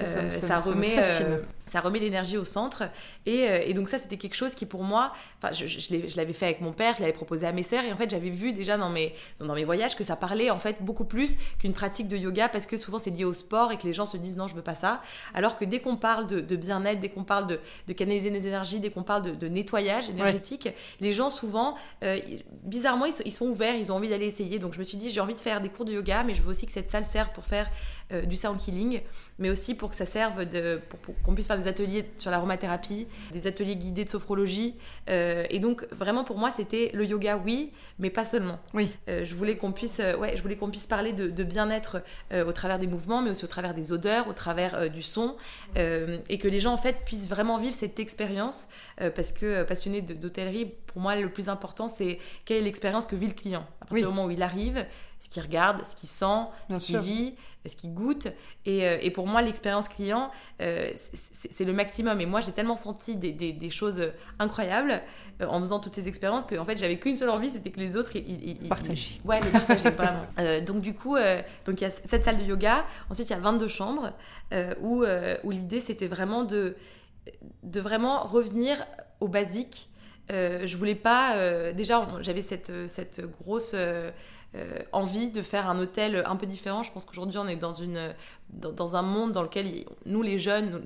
[0.00, 2.82] Euh, ça, remet, euh, ça remet l'énergie au centre.
[3.26, 6.32] Et, euh, et donc ça, c'était quelque chose qui pour moi, enfin, je, je, l'avais
[6.32, 8.52] fait avec mon père, je l'avais proposé à mes sœurs, et en fait, j'avais vu
[8.52, 12.08] déjà dans mes, dans mes voyages que ça parlait en fait beaucoup plus qu'une pratique
[12.08, 14.36] de yoga, parce que souvent c'est lié au sport et que les gens se disent
[14.36, 15.00] non, je veux pas ça.
[15.32, 18.48] Alors que dès qu'on parle de, de bien-être, dès qu'on parle de, de, canaliser les
[18.48, 21.76] énergies, dès qu'on parle de, nettoyage énergétique, les gens souvent,
[22.64, 24.58] bizarrement, ils, ils, sont ouverts, ils ont envie d'aller essayer.
[24.58, 26.42] Donc je me suis dit, j'ai envie de faire des cours de yoga, mais je
[26.42, 27.70] veux aussi que cette salle serve pour faire
[28.26, 29.00] du sound healing,
[29.38, 33.06] mais aussi pour que ça serve de, pour, qu'on puisse faire des ateliers sur l'aromathérapie,
[33.32, 34.76] des ateliers guidés de sophrologie.
[35.08, 38.58] Euh, et donc, vraiment, pour moi, c'était le yoga, oui, mais pas seulement.
[38.72, 38.94] Oui.
[39.08, 42.52] Euh, je voulais qu'on puisse, euh, ouais, je voulais qu'on puisse parler de, bien-être au
[42.52, 45.36] travers des mouvements, mais aussi au travers des odeurs, au travers du son,
[45.76, 48.68] et que les gens, en fait, puissent vraiment vivre cette expérience.
[49.14, 53.26] parce que, passionné d'hôtellerie, pour moi, le plus important, c'est quelle est l'expérience que vit
[53.26, 53.66] le client.
[53.80, 54.86] À partir du moment où il arrive,
[55.18, 57.34] ce qu'il regarde, ce qu'il sent, ce qu'il vit,
[57.66, 58.28] ce qu'il goûte.
[58.64, 60.30] Et, euh, et, pour moi, l'expérience client,
[60.62, 62.20] euh, c'est le maximum.
[62.20, 65.02] Et moi, j'ai tellement senti des, des, choses incroyables
[65.42, 67.80] euh, en faisant toutes ces expériences que en fait, j'avais qu'une seule envie, c'était que
[67.80, 69.18] les autres ils, partagent.
[69.24, 70.22] Ouais, les partager vraiment.
[70.64, 71.16] donc du coup,
[71.66, 72.86] donc il y a cette salle de yoga.
[73.10, 74.12] Ensuite, il y a 22 chambres
[74.80, 75.04] où,
[75.42, 76.76] où l'idée c'était vraiment de
[77.62, 78.76] de vraiment revenir
[79.20, 79.90] au basique.
[80.30, 81.72] Je voulais pas.
[81.72, 83.74] déjà, j'avais cette, cette grosse
[84.56, 86.84] euh, envie de faire un hôtel un peu différent.
[86.84, 88.14] Je pense qu'aujourd'hui, on est dans, une,
[88.50, 90.80] dans, un monde dans lequel nous, les jeunes,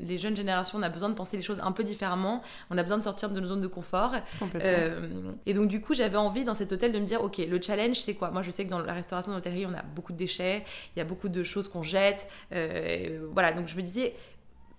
[0.00, 2.42] les jeunes générations, on a besoin de penser les choses un peu différemment.
[2.68, 4.12] On a besoin de sortir de nos zones de confort.
[4.56, 7.62] Euh, et donc, du coup, j'avais envie dans cet hôtel de me dire, OK, le
[7.62, 8.30] challenge, c'est quoi?
[8.30, 11.02] Moi, je sais que dans la restauration d'hôtellerie, on a beaucoup de déchets, il y
[11.02, 12.28] a beaucoup de choses qu'on jette.
[12.52, 14.12] Euh, voilà, donc je me disais,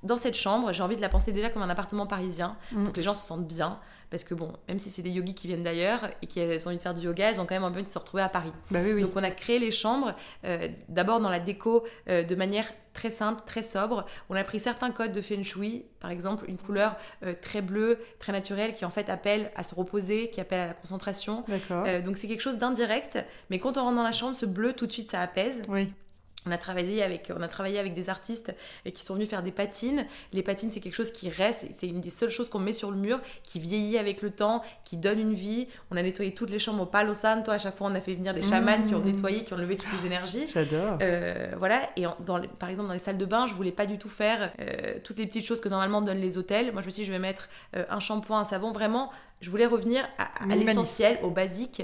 [0.04, 2.84] dans cette chambre, j'ai envie de la penser déjà comme un appartement parisien, mm.
[2.84, 3.80] pour que les gens se sentent bien.
[4.10, 6.78] Parce que bon, même si c'est des yogis qui viennent d'ailleurs et qui ont envie
[6.78, 8.54] de faire du yoga, elles ont quand même envie de se retrouver à Paris.
[8.72, 10.16] Bah Donc on a créé les chambres,
[10.46, 14.06] euh, d'abord dans la déco, euh, de manière très simple, très sobre.
[14.30, 18.00] On a pris certains codes de Feng Shui, par exemple une couleur euh, très bleue,
[18.18, 21.44] très naturelle, qui en fait appelle à se reposer, qui appelle à la concentration.
[22.04, 24.88] donc c'est quelque chose d'indirect, mais quand on rentre dans la chambre, ce bleu, tout
[24.88, 25.64] de suite, ça apaise.
[25.68, 25.90] Oui.
[26.48, 28.54] On a, travaillé avec, on a travaillé avec des artistes
[28.94, 30.06] qui sont venus faire des patines.
[30.34, 32.92] Les patines, c'est quelque chose qui reste, c'est une des seules choses qu'on met sur
[32.92, 35.68] le mur, qui vieillit avec le temps, qui donne une vie.
[35.92, 37.52] On a nettoyé toutes les chambres au Palo Santo.
[37.52, 39.04] À chaque fois, on a fait venir des chamans qui ont mmh.
[39.04, 40.48] nettoyé, qui ont levé toutes les énergies.
[40.48, 40.98] J'adore.
[41.02, 41.90] Euh, voilà.
[41.96, 44.52] Et dans par exemple, dans les salles de bain, je voulais pas du tout faire
[44.60, 46.72] euh, toutes les petites choses que normalement donnent les hôtels.
[46.72, 48.72] Moi, je me suis dit, je vais mettre euh, un shampoing, un savon.
[48.72, 51.84] Vraiment, je voulais revenir à, l'essentiel, au basique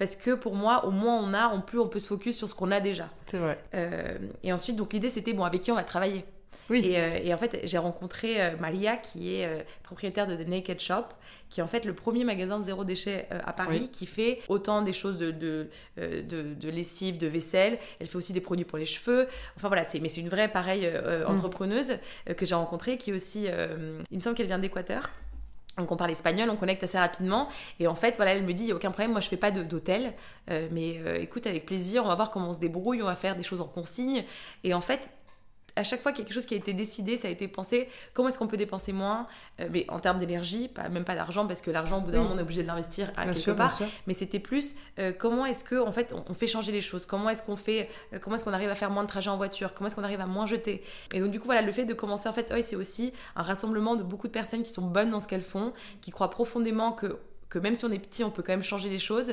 [0.00, 2.48] parce que pour moi, au moins on a, en plus on peut se focus sur
[2.48, 3.10] ce qu'on a déjà.
[3.26, 3.58] C'est vrai.
[3.74, 6.24] Euh, et ensuite, donc l'idée c'était bon, avec qui on va travailler?
[6.70, 6.86] Oui.
[6.86, 11.02] Et, en fait, j'ai rencontré Maria, qui est propriétaire de The Naked Shop,
[11.48, 14.92] qui est en fait le premier magasin zéro déchet à Paris, qui fait autant des
[14.92, 17.76] choses de, de, de, lessive, de vaisselle.
[17.98, 19.26] Elle fait aussi des produits pour les cheveux.
[19.56, 21.28] Enfin voilà, mais c'est une vraie, pareille, mm.
[21.28, 21.94] entrepreneuse
[22.36, 23.48] que j'ai rencontrée, qui est aussi,
[24.12, 25.10] il me semble qu'elle vient d'Équateur.
[25.80, 27.48] Donc on parle espagnol, on connecte assez rapidement.
[27.78, 29.36] Et en fait, voilà, elle me dit, il n'y a aucun problème, moi je fais
[29.36, 30.12] pas d'hôtel,
[30.50, 33.16] euh, mais euh, écoute, avec plaisir, on va voir comment on se débrouille, on va
[33.16, 34.24] faire des choses en consigne.
[34.64, 35.12] Et en fait,
[35.76, 37.48] à chaque fois qu'il y a quelque chose qui a été décidé, ça a été
[37.48, 39.26] pensé comment est-ce qu'on peut dépenser moins,
[39.60, 42.18] euh, mais en termes d'énergie, pas, même pas d'argent, parce que l'argent, au bout d'un
[42.18, 43.78] moment, on est obligé de l'investir à quelque part.
[44.06, 47.28] Mais c'était plus euh, comment est-ce que, en fait, on, fait changer les choses, comment
[47.28, 49.74] est-ce qu'on fait, euh, comment est-ce qu'on arrive à faire moins de trajets en voiture,
[49.74, 50.82] comment est-ce qu'on arrive à moins jeter?
[51.12, 53.96] Et donc, du coup, voilà, le fait de commencer, en fait, c'est aussi un rassemblement
[53.96, 57.18] de beaucoup de personnes qui sont bonnes dans ce qu'elles font, qui croient profondément que
[57.50, 59.32] que même si on est petit, on peut quand même changer les choses.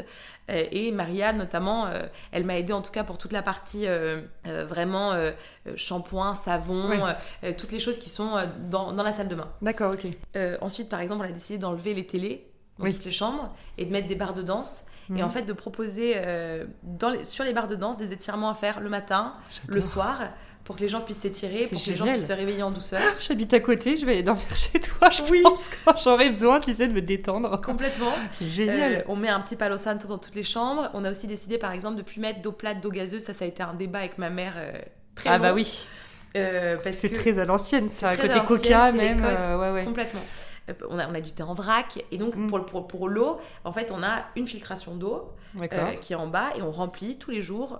[0.49, 2.01] Euh, et Maria, notamment, euh,
[2.31, 5.15] elle m'a aidé en tout cas pour toute la partie euh, vraiment
[5.75, 6.99] shampoing, savon,
[7.57, 8.35] toutes les choses qui sont
[8.69, 9.49] dans, dans, la salle de bain.
[9.61, 10.07] D'accord, ok.
[10.61, 12.49] ensuite, par exemple, on a décidé d'enlever les télés
[12.79, 14.85] dans toutes les chambres et de mettre des barres de danse.
[15.15, 15.31] Et en mhm.
[15.31, 16.15] fait, de proposer
[16.83, 19.35] dans les, sur les barres de danse des étirements à faire le matin,
[19.67, 20.19] le soir
[20.67, 22.99] pour que les gens puissent s'étirer, pour que les gens puissent se réveiller en douceur.
[23.21, 25.41] J'habite à côté, je vais aller dormir chez toi, je oui.
[25.41, 27.61] pense, quand j'aurai besoin, tu sais, de me détendre.
[27.61, 28.11] Complètement.
[28.31, 28.95] C'est génial.
[28.95, 30.89] Euh, on met un petit palo santo dans toutes les chambres.
[30.93, 33.23] On a aussi décidé, par exemple, de plus mettre d'eau plate, d'eau gazeuse.
[33.23, 34.73] Ça, ça a été un débat avec ma mère euh,
[35.15, 35.87] très Ah bah oui.
[36.35, 39.23] Euh, parce c'est très à l'ancienne, ça, côté coca même.
[39.23, 39.85] ouais, ouais.
[39.85, 40.21] Complètement.
[40.89, 42.03] On a, on a, du thé en vrac.
[42.11, 42.47] Et donc, mm.
[42.47, 45.31] pour, pour, pour l'eau, en fait, on a une filtration d'eau
[46.01, 47.79] qui est en bas et on remplit tous les jours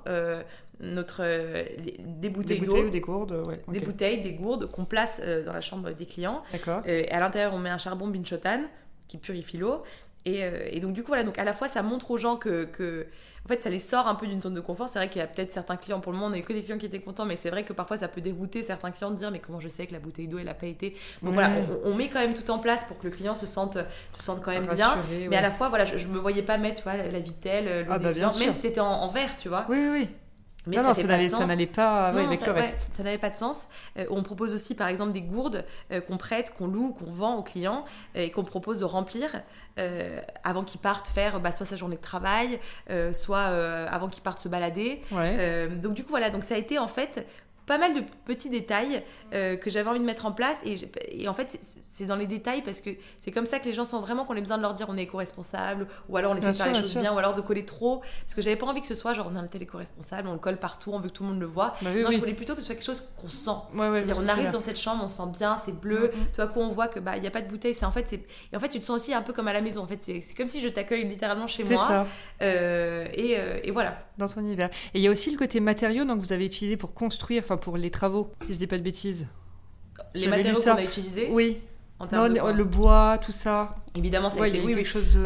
[0.79, 1.63] notre, euh,
[1.99, 2.85] des bouteilles d'eau.
[2.85, 6.43] ou des gourdes Des bouteilles, des gourdes qu'on place euh, dans la chambre des clients.
[6.51, 6.81] D'accord.
[6.87, 8.61] Euh, et à l'intérieur, on met un charbon binchotan
[9.07, 9.83] qui purifie l'eau.
[10.25, 12.65] Et, et, donc, du coup, voilà, donc à la fois, ça montre aux gens que,
[12.65, 13.07] que
[13.45, 14.89] en fait, ça les sort un peu d'une zone de confort.
[14.89, 16.63] C'est vrai qu'il y a peut-être certains clients, pour le moment, on n'a que des
[16.63, 19.15] clients qui étaient contents, mais c'est vrai que parfois ça peut dérouter certains clients de
[19.15, 20.97] dire mais comment je sais que la bouteille d'eau elle n'a pas été?
[21.23, 21.51] Donc voilà,
[21.85, 23.77] on, met quand même tout en place pour que le client se sente,
[24.11, 24.97] se sente quand même bien.
[25.29, 27.85] Mais à la fois, voilà, je, ne me voyais pas mettre tu vois, la, vitelle,
[27.85, 29.65] l'eau ah, bah, même si c'était en, en verre, tu vois.
[29.69, 30.09] Oui, oui.
[30.67, 32.89] Mais non, ça, n'allait pas avec le reste.
[32.95, 33.67] ça n'avait pas de sens.
[33.97, 37.37] Euh, on propose aussi, par exemple, des gourdes euh, qu'on prête, qu'on loue, qu'on vend
[37.37, 39.41] aux clients euh, et qu'on propose de remplir
[40.43, 42.59] avant qu'ils partent faire bah, soit sa journée de travail,
[43.13, 43.43] soit
[43.91, 45.03] avant qu'ils partent se balader.
[45.83, 47.27] donc du coup, voilà, donc ça a été en fait
[47.67, 49.03] pas mal de petits détails
[49.33, 50.57] euh, que j'avais envie de mettre en place.
[50.65, 53.85] Et, en fait, c'est dans les détails parce que c'est comme ça que les gens
[53.85, 56.51] sentent vraiment qu'on a besoin de leur dire on est éco-responsable, ou alors on essaie
[56.51, 57.99] de faire les choses bien, ou alors de coller trop.
[58.21, 60.33] Parce que j'avais pas envie que ce soit genre on est un tel éco-responsable, on
[60.33, 61.73] le colle partout, on veut que tout le monde le voit.
[61.81, 63.51] Bah non, je voulais plutôt que ce soit quelque chose qu'on sent.
[63.75, 66.07] on arrive dans cette chambre, on sent bien, c'est bleu.
[66.07, 66.35] Mm-hmm.
[66.35, 67.73] Tout à coup, on voit que bah il y a pas de bouteille.
[67.73, 69.61] C'est en fait, et en fait, tu te sens aussi un peu comme à la
[69.61, 69.81] maison.
[69.81, 71.77] En fait, c'est comme si je t'accueille littéralement chez moi.
[71.77, 72.07] Ça.
[72.41, 73.99] Euh, et, euh, et voilà.
[74.17, 74.69] Dans ton univers.
[74.93, 77.56] Et il y a aussi le côté matériaux donc vous avez utilisé pour construire, enfin
[77.57, 79.27] pour les travaux si je dis pas de bêtises.
[80.13, 81.61] Les matériaux qu'on a utilisés Oui.
[81.99, 83.75] En le bois, tout ça.
[83.95, 85.19] Évidemment, ça a été il y a quelque chose de.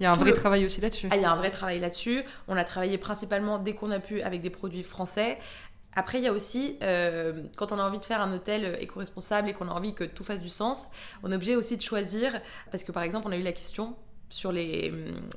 [0.00, 1.08] il y a un vrai travail aussi là-dessus.
[1.10, 2.24] Ah, il y a un vrai travail là-dessus.
[2.48, 5.38] On a travaillé principalement dès qu'on a pu avec des produits français.
[5.94, 9.48] Après, il y a aussi, euh, quand on a envie de faire un hôtel éco-responsable
[9.48, 10.86] et qu'on a envie que tout fasse du sens,
[11.22, 13.96] on est obligé aussi de choisir, parce que par exemple, on a eu la question
[14.28, 14.94] sur les,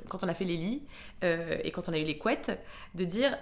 [0.10, 0.84] quand on a fait les lits
[1.24, 2.60] euh, et quand on a eu les couettes,
[2.94, 3.36] de dire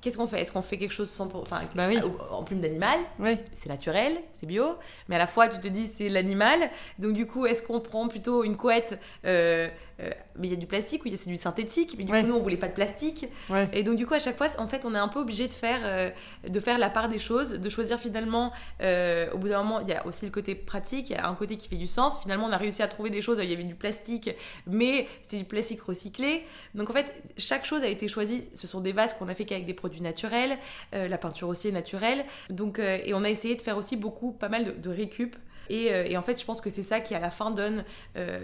[0.00, 0.40] qu'est-ce qu'on fait?
[0.40, 1.88] Est-ce qu'on fait quelque chose sans, enfin, bah
[2.30, 2.98] en plume d'animal?
[3.18, 3.38] Oui.
[3.54, 4.76] C'est naturel, c'est bio,
[5.08, 6.70] mais à la fois tu te dis c'est l'animal.
[6.98, 9.68] Donc du coup, est-ce qu'on prend plutôt une couette euh,
[10.00, 11.94] euh, Mais il y a du plastique ou il y a c'est du synthétique.
[11.98, 13.26] Mais du coup, nous on voulait pas de plastique.
[13.72, 15.52] Et donc du coup, à chaque fois, en fait, on est un peu obligé de
[15.52, 16.10] faire euh,
[16.48, 18.52] de faire la part des choses, de choisir finalement.
[18.80, 21.34] au bout d'un moment, il y a aussi le côté pratique, il y a un
[21.34, 22.20] côté qui fait du sens.
[22.20, 23.38] Finalement, on a réussi à trouver des choses.
[23.42, 24.30] Il y avait du plastique,
[24.66, 26.44] mais c'était du plastique recyclé.
[26.74, 28.44] Donc en fait, chaque chose a été choisie.
[28.54, 30.58] Ce sont des vases qu'on a fait qu'avec des produits du naturel,
[30.94, 32.24] euh, la peinture aussi est naturelle.
[32.48, 35.36] Donc, euh, et on a essayé de faire aussi beaucoup, pas mal de, récup.
[35.70, 37.84] Euh, et, en fait, je pense que c'est ça qui, à la fin, donne,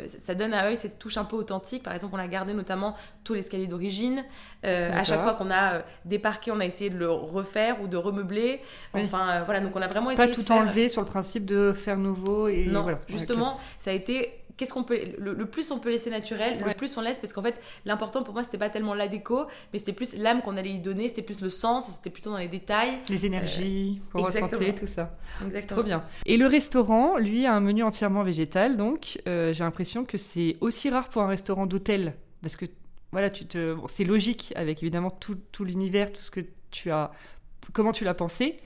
[0.06, 1.82] ça donne à eux cette touche un peu authentique.
[1.82, 4.24] Par exemple, on a gardé notamment tout l'escalier d'origine.
[4.62, 8.60] à chaque fois qu'on a débarqué, on a essayé de le refaire ou de remeubler.
[8.94, 11.96] Enfin, voilà, donc on a vraiment essayé Pas tout enlever sur le principe de faire
[11.96, 12.46] nouveau.
[12.46, 16.58] Et non, justement, ça a été qu'est-ce qu'on peut le, plus on peut laisser naturel
[16.64, 19.46] le plus on laisse parce qu'en fait l'important pour moi c'était pas tellement la déco
[19.72, 22.38] mais c'était plus l'âme qu'on allait y donner c'était plus le sens c'était plutôt dans
[22.38, 22.98] les détails.
[23.08, 25.16] Les énergies pour ressentir tout ça.
[25.44, 25.80] Exactement.
[25.80, 26.04] trop bien.
[26.24, 30.56] Et le restaurant lui a un menu entièrement végétal donc euh, j'ai l'impression que c'est
[30.60, 32.66] aussi rare pour un restaurant d'hôtel parce que
[33.12, 36.40] voilà tu te c'est logique avec évidemment tout, tout l'univers tout ce que
[36.70, 37.12] tu as
[37.72, 38.56] comment tu l'as pensé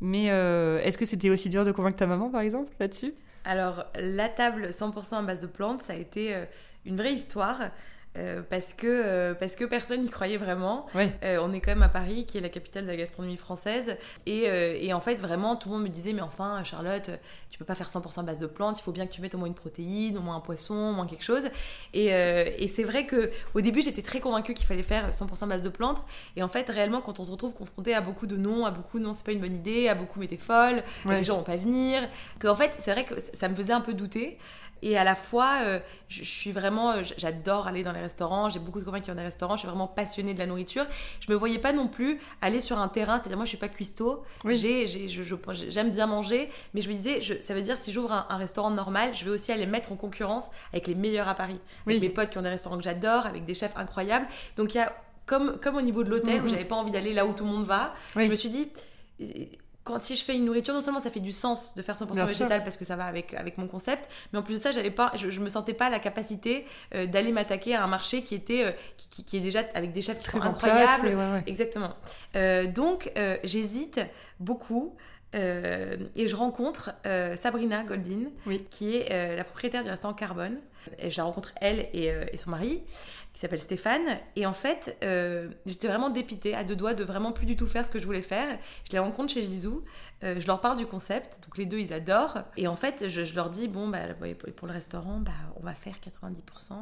[0.00, 3.14] mais euh, est-ce que c'était aussi dur de convaincre ta maman par exemple là-dessus?
[3.44, 6.44] Alors, la table 100% à base de plantes, ça a été euh,
[6.84, 7.70] une vraie histoire.
[8.16, 10.86] Euh, parce, que, euh, parce que personne n'y croyait vraiment.
[11.22, 13.96] Euh, on est quand même à Paris, qui est la capitale de la gastronomie française.
[14.26, 14.44] Et,
[14.84, 17.10] et en fait, vraiment, tout le monde me disait Mais enfin, Charlotte,
[17.50, 19.38] tu peux pas faire 100% base de plantes, il faut bien que tu mettes au
[19.38, 21.44] moins une protéine, au moins un poisson, au moins quelque chose.
[21.94, 25.62] Et, et c'est vrai que au début, j'étais très convaincue qu'il fallait faire 100% base
[25.62, 26.02] de plantes.
[26.36, 28.98] Et en fait, réellement, quand on se retrouve confronté à beaucoup de non, à beaucoup
[28.98, 31.18] non, c'est pas une bonne idée, à beaucoup mais t'es folle, Ouais.
[31.18, 32.02] les gens vont pas venir,
[32.38, 34.38] que en fait, c'est vrai que ça me faisait un peu douter.
[34.82, 38.48] Et à la fois, euh, je, je suis vraiment, euh, j'adore aller dans les restaurants.
[38.50, 39.54] J'ai beaucoup de copains qui ont des restaurants.
[39.56, 40.86] Je suis vraiment passionnée de la nourriture.
[41.20, 43.16] Je me voyais pas non plus aller sur un terrain.
[43.18, 44.22] C'est-à-dire, moi, je suis pas cuistot.
[44.44, 44.56] Oui.
[44.56, 48.26] J'ai, j'aime bien manger, mais je me disais, je- ça veut dire si j'ouvre un,
[48.28, 51.60] un restaurant normal, je vais aussi aller mettre en concurrence avec les meilleurs à Paris.
[51.86, 51.94] Oui.
[51.94, 54.26] Avec mes potes qui ont des restaurants que j'adore, avec des chefs incroyables.
[54.56, 54.92] Donc il y a
[55.26, 56.46] comme comme au niveau de l'hôtel Mhm.
[56.46, 57.92] où j'avais pas envie d'aller là où tout le monde va.
[58.16, 58.24] Oui.
[58.24, 58.68] Je me suis dit
[59.92, 62.12] quand si je fais une nourriture, non seulement ça fait du sens de faire 100%
[62.12, 64.72] Bien végétal parce que ça va avec, avec mon concept, mais en plus de ça,
[64.72, 68.22] j'avais pas, je, je me sentais pas la capacité euh, d'aller m'attaquer à un marché
[68.22, 71.06] qui était euh, qui, qui- qui est déjà avec des chefs qui Très sont incroyables,
[71.08, 71.42] ouais, ouais.
[71.46, 71.94] Exactement.
[72.36, 73.12] Euh, donc,
[73.44, 74.00] j'hésite
[74.38, 74.94] beaucoup.
[75.36, 78.66] euh, et je rencontre euh, Sabrina Goldin, Oui.
[78.70, 80.58] qui est euh, la propriétaire du restaurant Carbone.
[80.98, 82.82] Et je la rencontre elle et, et son mari,
[83.40, 84.18] qui s'appelle Stéphane.
[84.36, 87.66] Et en fait, euh, j'étais vraiment dépitée, à deux doigts de vraiment plus du tout
[87.66, 88.58] faire ce que je voulais faire.
[88.84, 89.80] Je les rencontre chez Jizou.
[90.24, 92.40] euh, je leur parle du concept, donc les deux ils adorent.
[92.58, 94.00] Et en fait, je, je leur dis bon, bah,
[94.56, 96.74] pour le restaurant, bah, on va faire 90%.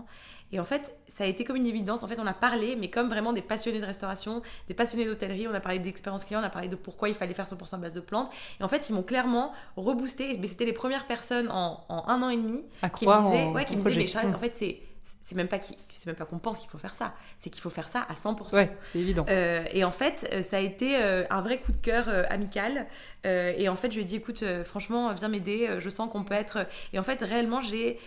[0.51, 2.03] Et en fait, ça a été comme une évidence.
[2.03, 5.47] En fait, on a parlé, mais comme vraiment des passionnés de restauration, des passionnés d'hôtellerie.
[5.47, 7.79] On a parlé d'expérience client, on a parlé de pourquoi il fallait faire 100% à
[7.79, 8.33] base de plantes.
[8.59, 10.37] Et en fait, ils m'ont clairement reboosté.
[10.41, 13.45] Mais c'était les premières personnes en, en un an et demi À qui me disaient,
[13.45, 14.81] en, ouais, qui me disaient mais Charlotte, en fait, c'est
[15.29, 15.59] c'est même pas
[15.93, 18.15] c'est même pas qu'on pense qu'il faut faire ça, c'est qu'il faut faire ça à
[18.15, 18.55] 100%.
[18.55, 19.27] Ouais, c'est évident.
[19.29, 22.87] Euh, et en fait, euh, ça a été euh, un vrai coup de cœur amical.
[23.25, 25.69] Et en fait, je lui ai dit, écoute, franchement, viens m'aider.
[25.81, 26.67] Je sens qu'on peut être.
[26.95, 27.99] Et en fait, réellement, j'ai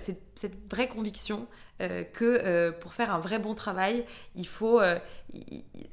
[0.00, 1.46] cette, cette vraie conviction
[1.80, 4.04] euh, que euh, pour faire un vrai bon travail,
[4.34, 4.80] il faut.
[4.80, 4.98] euh,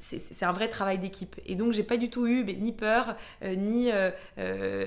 [0.00, 1.36] c'est un vrai travail d'équipe.
[1.46, 3.90] Et donc, j'ai pas du tout eu mais, ni peur, euh, ni.
[4.36, 4.86] je,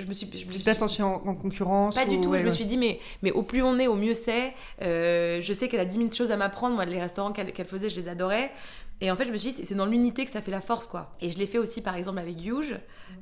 [0.00, 0.28] je me suis.
[0.32, 2.66] Je me suis- places en, en concurrence pas du ou- tout, ouais, je me suis
[2.66, 4.52] dit, mais, mais au plus on est, au mieux c'est.
[4.82, 6.74] Euh, je sais qu'elle a 10 000 choses à m'apprendre.
[6.76, 8.50] Moi, les restaurants qu'elle faisait, je les adorais.
[9.00, 10.86] Et en fait, je me suis dit, c'est- dans l'unité que ça fait la force,
[10.86, 11.16] quoi.
[11.20, 12.76] Et je l'ai fait aussi, par exemple, avec Huge,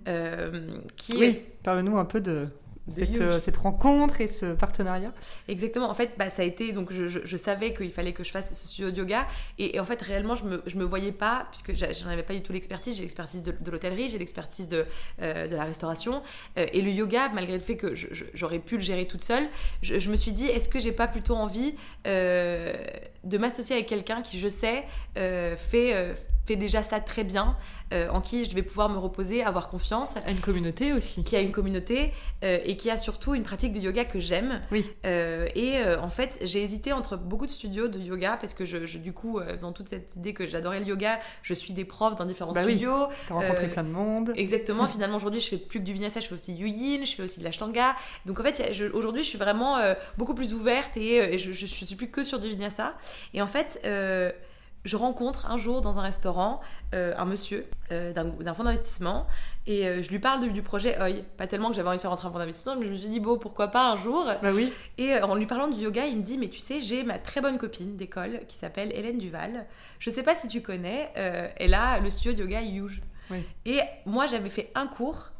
[0.09, 2.49] euh, qui Oui, parle-nous un peu De
[2.88, 5.12] cette, euh, cette rencontre et ce partenariat.
[5.49, 5.90] Exactement.
[5.90, 6.72] En fait, bah, ça a été.
[6.72, 9.27] Donc, je, je- je savais qu'il fallait que je fasse ce studio de yoga.
[9.59, 12.35] Et, et en fait, réellement, je me, je me voyais pas, puisque j'en avais pas
[12.35, 12.96] du tout l'expertise.
[12.96, 14.85] J'ai l'expertise de, de l'hôtellerie, j'ai l'expertise de,
[15.22, 16.22] euh, de la restauration.
[16.59, 17.94] Euh, et le yoga, malgré le fait que
[18.35, 19.49] j'aurais pu le gérer toute seule,
[19.83, 24.38] je, me suis dit, est-ce que j'ai pas plutôt envie de m'associer avec quelqu'un qui,
[24.38, 26.14] je sais, fait.
[26.47, 27.57] Fait déjà ça très bien,
[27.93, 31.25] euh, en qui je vais pouvoir me reposer, avoir confiance, À une communauté aussi.
[31.25, 32.13] qui a une communauté
[32.45, 34.61] euh, et qui a surtout une pratique de yoga que j'aime.
[34.71, 34.89] Oui.
[35.05, 38.87] Euh, et en fait, j'ai hésité entre beaucoup de studios de yoga parce que je,
[38.87, 42.17] je- du coup, dans toute cette idée que j'adorais le yoga, je suis des profs
[42.17, 42.73] dans différents Bah oui.
[42.73, 43.09] studios.
[43.27, 44.33] Tu as rencontré plein de monde.
[44.37, 44.87] Exactement.
[44.97, 47.23] Finalement, aujourd'hui, je fais plus que du vinyasa, je fais aussi du yin, je fais
[47.23, 47.95] aussi de l'ashtanga.
[48.25, 49.79] Donc en fait, aujourd'hui, je suis vraiment
[50.17, 52.95] beaucoup plus ouverte et, et je, je, je suis plus que sur du vinyasa.
[53.35, 53.81] Et en fait.
[54.85, 56.61] Je rencontre un jour dans un restaurant
[56.95, 59.27] euh, un monsieur euh, d'un fonds d'investissement
[59.67, 61.23] et euh, je lui parle de- du projet OI.
[61.37, 63.09] Pas tellement que j'avais envie de faire rentrer un fonds d'investissement, mais je me suis
[63.09, 64.25] dit, bon, pourquoi pas un jour?
[64.43, 64.73] Bah oui.
[64.99, 67.41] et en lui parlant du yoga, il me dit Mais tu sais, j'ai ma très
[67.41, 69.67] bonne copine d'école qui s'appelle Hélène Duval.
[69.99, 73.03] Je sais pas si tu connais, elle a le studio de yoga Huge.
[73.31, 73.39] Oui.
[73.65, 75.31] Et moi, j'avais fait un cours.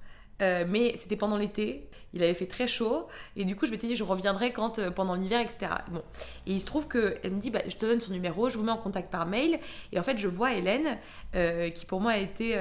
[0.43, 3.87] Euh, mais c'était pendant l'été, il avait fait très chaud, et du coup je m'étais
[3.87, 5.69] dit je reviendrai quand euh, pendant l'hiver, etc.
[5.91, 6.03] Bon,
[6.47, 8.59] et il se trouve que elle me dit bah, je te donne son numéro, je
[8.59, 9.59] vous mets en contact par mail,
[9.93, 10.99] et en fait je vois Hélène,
[11.35, 12.59] euh, qui pour moi a été,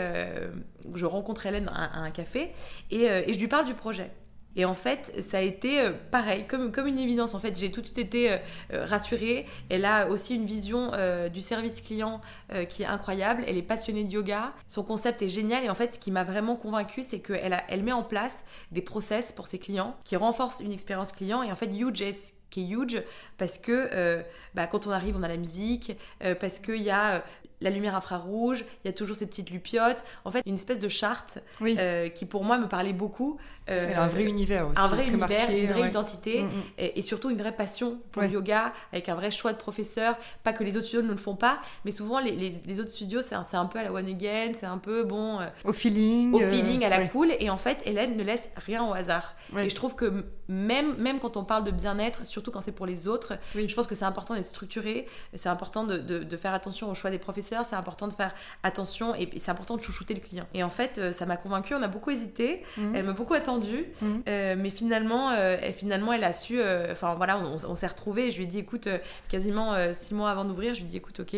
[0.93, 2.51] je rencontre Hélène à, un café,
[2.91, 4.11] et je lui parle du projet.
[4.55, 7.33] Et en fait, ça a été euh, pareil, comme, comme une évidence.
[7.33, 8.37] En fait, j'ai tout de suite été euh,
[8.73, 9.45] euh, rassurée.
[9.69, 10.91] Elle a aussi une vision
[11.31, 12.21] du service client
[12.69, 13.43] qui est incroyable.
[13.47, 14.53] Elle est passionnée de yoga.
[14.67, 15.63] Son concept est génial.
[15.65, 18.45] Et en fait, ce qui m'a vraiment convaincue, c'est qu'elle a- elle met en place
[18.71, 21.43] des process pour ses clients qui renforcent une expérience client.
[21.43, 23.03] Et en fait, Huge est qui est huge
[23.37, 25.97] parce que bah, quand on arrive, on a la musique,
[26.39, 27.23] parce qu'il y a
[27.61, 30.03] la lumière infrarouge, il y a toujours ces petites lupiotes.
[30.25, 31.75] En fait, une espèce de charte Oui.
[31.79, 33.37] euh, qui pour moi me parlait beaucoup.
[33.69, 34.79] Euh, un vrai univers aussi.
[34.79, 35.89] un vrai univers, marqué, une vraie ouais.
[35.89, 36.49] identité Mm, mm.
[36.77, 38.27] et, et surtout une vraie passion pour Ouais.
[38.27, 40.15] le yoga avec un vrai choix de professeur.
[40.43, 42.91] Pas que les autres studios ne le font pas, mais souvent les, les- les autres
[42.91, 46.33] studios c'est un, peu à la one again, c'est un peu bon euh, Au feeling.
[46.33, 47.09] au feeling, à la ouais.
[47.09, 47.29] cool.
[47.39, 49.35] Et en fait, Hélène ne laisse rien au hasard.
[49.57, 52.85] Et je trouve que même, même quand on parle de bien-être, surtout quand c'est pour
[52.85, 53.67] les autres, Oui.
[53.67, 55.07] je pense que c'est important d'être structuré.
[55.33, 58.33] C'est important de, de- de faire attention au choix des professeurs c'est important de faire
[58.63, 60.45] attention et, c'est important de chouchouter le client.
[60.53, 61.73] Et en fait, euh, ça m'a convaincue.
[61.73, 62.63] On a beaucoup hésité.
[62.77, 62.95] Mhm.
[62.95, 64.23] Elle m'a beaucoup attendu, mhm.
[64.27, 66.59] euh, mais finalement, elle, finalement, elle a su.
[66.91, 68.31] Enfin voilà, on, s'est retrouvés.
[68.31, 68.87] Je lui ai dit, écoute,
[69.29, 71.37] quasiment six mois avant d'ouvrir, je lui ai dit, écoute, ok,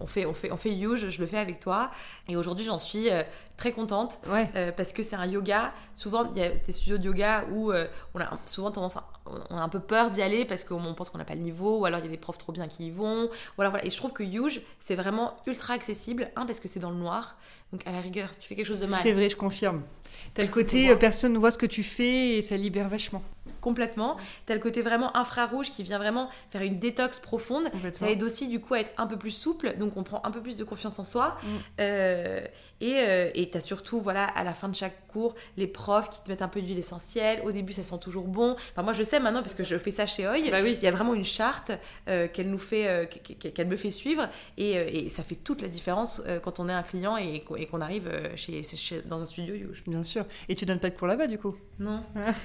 [0.00, 1.90] on, fait, on fait, on fait you, je, le fais avec toi.
[2.28, 3.08] Et aujourd'hui, j'en suis
[3.56, 4.18] très contente
[4.76, 5.72] parce que c'est un yoga.
[5.94, 9.04] Souvent, il y a des studios de yoga où on a souvent tendance à
[9.50, 11.78] on a un peu peur d'y aller parce qu'on pense qu'on n'a pas le niveau,
[11.78, 13.28] ou alors il y a des profs trop bien qui y vont.
[13.56, 13.84] Voilà, voilà.
[13.84, 16.30] Et je trouve que Huge, c'est vraiment ultra accessible.
[16.36, 17.36] Un, parce que c'est dans le noir.
[17.72, 19.00] Donc à la rigueur, si tu fais quelque chose de mal.
[19.02, 19.82] C'est vrai, je confirme.
[20.34, 23.22] T'as le côté, euh, personne ne voit ce que tu fais et ça libère vachement.
[23.60, 24.16] Complètement.
[24.44, 27.64] T'as le côté vraiment infrarouge qui vient vraiment faire une détox profonde.
[27.92, 30.30] Ça aide aussi du coup à être un peu plus souple, donc on prend un
[30.30, 31.36] peu plus de confiance en soi.
[31.42, 31.48] Mm.
[31.80, 32.46] Euh,
[32.80, 36.22] et euh, tu as surtout, voilà, à la fin de chaque cours, les profs qui
[36.22, 37.40] te mettent un peu d'huile essentielle.
[37.44, 38.54] Au début, ça sent toujours bon.
[38.72, 40.86] Enfin, moi, je sais maintenant, parce que je fais ça chez Oi, bah il y
[40.86, 41.72] a vraiment une charte
[42.04, 43.08] qu'elle nous fait,
[43.54, 44.28] qu'elle me fait suivre.
[44.58, 48.60] Et, ça fait toute la différence quand on est un client et, qu'on arrive chez,
[49.06, 49.82] dans un studio Youge.
[49.86, 50.26] Bien sûr.
[50.50, 52.02] Et tu donnes pas de cours là-bas, du coup Non,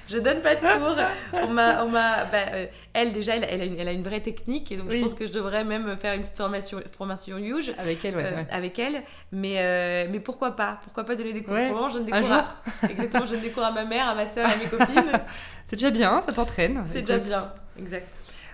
[0.07, 0.95] je donne pas de cours.
[1.33, 4.03] On m'a, on m'a, bah, euh, elle déjà, elle, elle, a une, elle, a une,
[4.03, 7.37] vraie technique, et donc je pense que je devrais même faire une petite formation, formation
[7.37, 9.03] Youge avec elle, ouais, euh, avec elle.
[9.31, 10.79] Mais, euh, mais pourquoi pas?
[10.83, 11.55] Pourquoi pas donner des cours?
[11.69, 12.31] Pour je donne des cours.
[12.31, 12.45] À,
[12.89, 15.11] exactement, je donne des cours à ma mère, à ma soeur, à mes copines.
[15.65, 16.83] C'est déjà bien, ça t'entraîne.
[16.85, 18.07] C'est déjà bien, exact.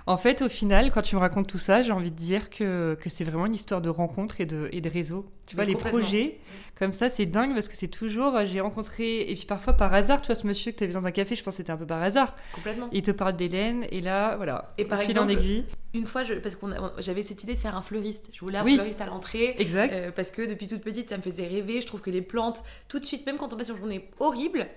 [0.08, 2.96] En fait, au final, quand tu me racontes tout ça, j'ai envie de dire que,
[2.96, 5.26] que c'est vraiment une histoire de rencontre et de, et de réseau.
[5.46, 6.40] Tu vois, les projets,
[6.80, 9.94] comme ça, c'est dingue parce que c'est toujours, euh, j'ai rencontré, et puis parfois par
[9.94, 11.72] hasard, tu vois, ce monsieur que tu vu dans un café, je pense que c'était
[11.72, 12.38] un peu par hasard.
[12.56, 12.88] Complètement.
[12.94, 15.66] Il te parle d'Hélène, et là, voilà, et par exemple, en aiguille.
[15.94, 18.30] Une fois, je, parce qu'on j'avais cette idée de faire un fleuriste.
[18.32, 19.56] Je voulais un fleuriste à l'entrée.
[19.58, 19.92] Exact.
[19.92, 21.82] Euh, parce que depuis toute petite, ça me faisait rêver.
[21.82, 24.68] Je trouve que les plantes, tout de suite, même quand on passe une journée horrible,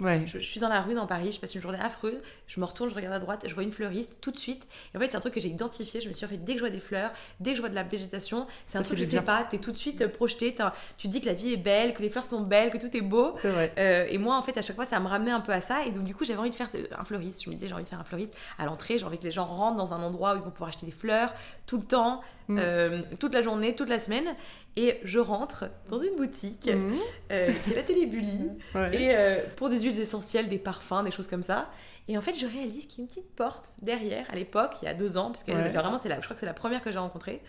[0.00, 2.88] je, suis dans la rue dans Paris, je passe une journée affreuse, je me retourne,
[2.88, 4.66] je regarde à droite, je vois une fleuriste tout de suite.
[4.94, 6.00] Et en fait, c'est un truc que j'ai identifié.
[6.00, 7.60] Je me suis dit, en fait, dès que je vois des fleurs, dès que je
[7.60, 9.76] vois de la végétation, c'est un truc que je sais pas, tu es tout de
[9.76, 10.54] suite euh, projeté,
[10.96, 12.96] tu te dis que la vie est belle, que les fleurs sont belles, que tout
[12.96, 13.32] est beau.
[13.32, 13.72] Vrai.
[13.78, 15.84] Euh, et moi, en fait, à chaque fois, ça me ramenait un peu à ça.
[15.84, 17.44] Et donc, du coup, j'avais envie de faire un fleuriste.
[17.44, 19.30] Je me disais, j'ai envie de faire un fleuriste à l'entrée, j'ai envie que les
[19.30, 21.32] gens rentrent dans un endroit où ils vont pouvoir acheter des fleurs
[21.66, 22.58] tout le temps, mm.
[22.58, 24.34] euh, toute la journée, toute la semaine.
[24.76, 26.94] Et je rentre dans une boutique mmh.
[27.32, 28.50] euh, qui est l'atelier Bully
[28.92, 31.70] et euh, pour des huiles essentielles, des parfums, des choses comme ça.
[32.06, 34.86] Et en fait, je réalise qu'il y a une petite porte derrière, à l'époque, il
[34.86, 36.92] y a deux ans, parce que vraiment, c'est je crois que c'est la première que
[36.92, 37.42] j'ai rencontrée.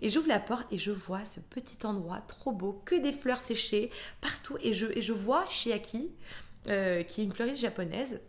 [0.00, 3.40] Et j'ouvre la porte et je vois ce petit endroit trop beau, que des fleurs
[3.40, 3.90] séchées
[4.22, 4.56] partout.
[4.62, 6.10] Et je, et je vois Shiaki,
[6.64, 8.20] qui est une fleuriste japonaise,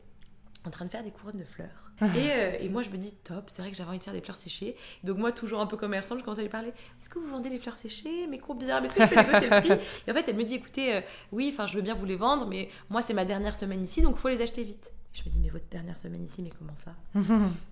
[0.66, 1.91] en train de faire des couronnes de fleurs.
[2.32, 4.22] Euh, et, moi, je me dis, top, c'est vrai que j'avais envie de faire des
[4.22, 4.76] fleurs séchées.
[5.04, 7.50] donc, moi, toujours un peu commerçante, je commence à lui parler Est-ce que vous vendez
[7.50, 8.28] les fleurs séchées?
[8.28, 8.82] Mais combien?
[8.82, 9.86] Est-ce que je peux négocier le prix?
[10.08, 12.16] Et en fait, elle me dit Écoutez, euh, oui, enfin, je veux bien vous les
[12.16, 14.92] vendre, mais moi, c'est ma dernière semaine ici, donc il faut les acheter vite.
[15.14, 16.96] je me dis, mais votre dernière semaine ici, mais comment ça?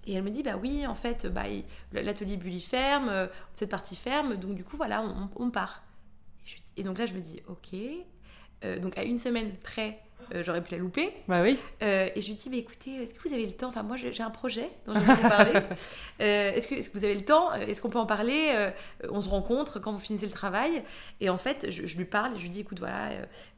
[0.08, 1.46] Et elle me dit, bah oui, en fait, bah,
[1.94, 5.04] l'atelier Bully ferme, euh, cette partie ferme, donc du coup, voilà,
[5.36, 5.84] on, part.
[6.78, 8.80] Et, donc là, je me dis, ok.
[8.82, 10.00] donc à une semaine près,
[10.34, 11.12] euh, j'aurais pu la louper.
[11.28, 11.58] Bah oui.
[11.82, 13.68] Euh, et je lui dis, mais écoutez, est-ce que vous avez le temps?
[13.70, 15.52] Enfin, moi, j'ai un projet dont je vais vous parler.
[16.22, 17.54] Euh, est-ce que, est que, vous avez le temps?
[17.54, 18.52] Est-ce qu'on peut en parler?
[19.10, 20.84] On se rencontre quand vous finissez le travail.
[21.22, 23.12] Et en fait, je, lui parle et je lui dis, écoute, voilà,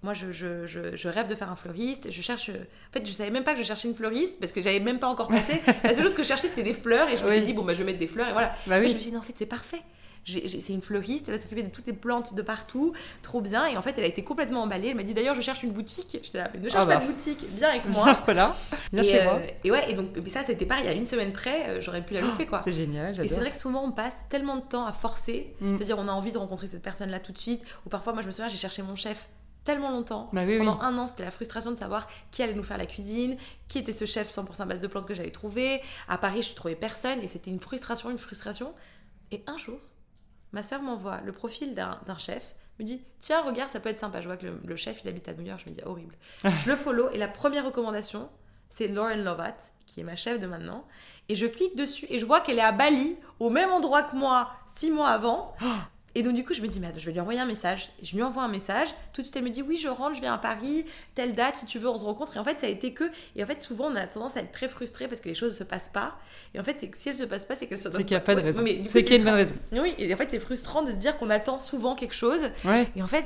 [0.03, 2.12] moi, je, je, je, rêve de faire un fleuriste.
[2.12, 2.49] Je cherche.
[2.49, 4.99] En fait, je savais même pas que je cherchais une fleuriste parce que j'avais même
[4.99, 5.60] pas encore pensé.
[5.84, 7.10] La seule chose que je cherchais, c'était des fleurs.
[7.10, 8.29] Et je me suis dit, bon, bah, je vais mettre des fleurs.
[8.29, 8.53] Et voilà.
[8.67, 8.86] Bah oui.
[8.86, 9.81] et je me suis dit, non, en fait, c'est parfait
[10.25, 13.65] c'est une fleuriste, elle va s'occuper de toutes les plantes de partout, trop bien.
[13.65, 14.89] Et en fait, elle a été complètement emballée.
[14.89, 16.19] Elle m'a dit d'ailleurs, je cherche une boutique.
[16.23, 17.05] J'étais là, mais ne cherche ah pas bah.
[17.05, 18.19] de boutique, viens avec moi.
[18.25, 18.55] voilà,
[18.93, 19.36] viens chez moi.
[19.36, 21.69] Euh, et ouais, et donc mais ça, c'était pareil, il y a une semaine près,
[21.69, 22.62] euh, j'aurais pu la louper quoi.
[22.63, 25.75] C'est génial, Et c'est vrai que souvent, on passe tellement de temps à forcer, mm.
[25.75, 28.27] c'est-à-dire, on a envie de rencontrer cette personne-là tout de suite, ou parfois, moi, je
[28.27, 29.27] me souviens, j'ai cherché mon chef
[29.63, 30.29] tellement longtemps.
[30.34, 33.38] Bah Pendant un an, c'était la frustration de savoir qui allait nous faire la cuisine,
[33.67, 35.81] qui était ce chef 100% base de plantes que j'allais trouver.
[36.07, 38.73] À Paris, je trouvais personne et c'était une frustration, une frustration.
[39.31, 39.79] Et un jour,
[40.53, 44.21] ma soeur m'envoie le profil d'un chef, me dit Tiens, regarde, ça peut être sympa.
[44.21, 45.61] Je vois que le, chef, il habite à New York.
[45.65, 46.15] Je me dis Horrible.
[46.43, 48.29] je le follow et la première recommandation,
[48.69, 50.85] c'est Lauren Lovat, qui est ma chef de maintenant.
[51.29, 54.15] Et je clique dessus et je vois qu'elle est à Bali, au même endroit que
[54.15, 55.53] moi, six mois avant.
[56.15, 57.89] Et donc, du coup, je me dis, mais je vais lui envoyer un message.
[58.02, 58.89] je lui envoie un message.
[59.13, 61.56] Tout de suite, elle me dit, oui, je rentre, je viens à Paris, telle date,
[61.56, 62.36] si tu veux, on se rencontre.
[62.36, 63.06] Et en fait, ça a été que.
[63.36, 65.54] Et en fait, souvent, on a tendance à être très frustré parce que les choses
[65.54, 66.17] ne se passent pas.
[66.54, 67.97] Et en fait, c'est que si elles ne se passent pas, c'est qu'elles se C'est
[68.00, 68.63] qu'il n'y a pas de raison.
[68.88, 69.56] C'est qu'il y a une bonne raison.
[69.71, 72.41] Oui, et en fait, c'est frustrant de se dire qu'on attend souvent quelque chose.
[72.95, 73.26] Et en fait,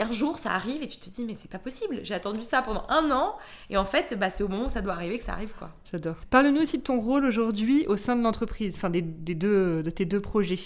[0.00, 2.00] un jour, ça arrive et tu te dis, mais c'est pas possible.
[2.02, 3.36] J'ai attendu ça pendant un an.
[3.70, 5.70] Et en fait, bah, c'est au moment où ça doit arriver que ça arrive, quoi.
[5.90, 6.16] J'adore.
[6.30, 9.90] Parle-nous aussi de ton rôle aujourd'hui au sein de l'entreprise, enfin, des, des, deux, de
[9.90, 10.58] tes deux projets.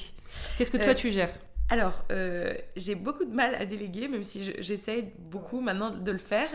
[0.58, 1.29] Qu'est-ce que toi, euh, tu gères?
[1.70, 6.18] Alors, euh, j'ai beaucoup de mal à déléguer, même si j'essaie beaucoup maintenant de le
[6.18, 6.48] faire.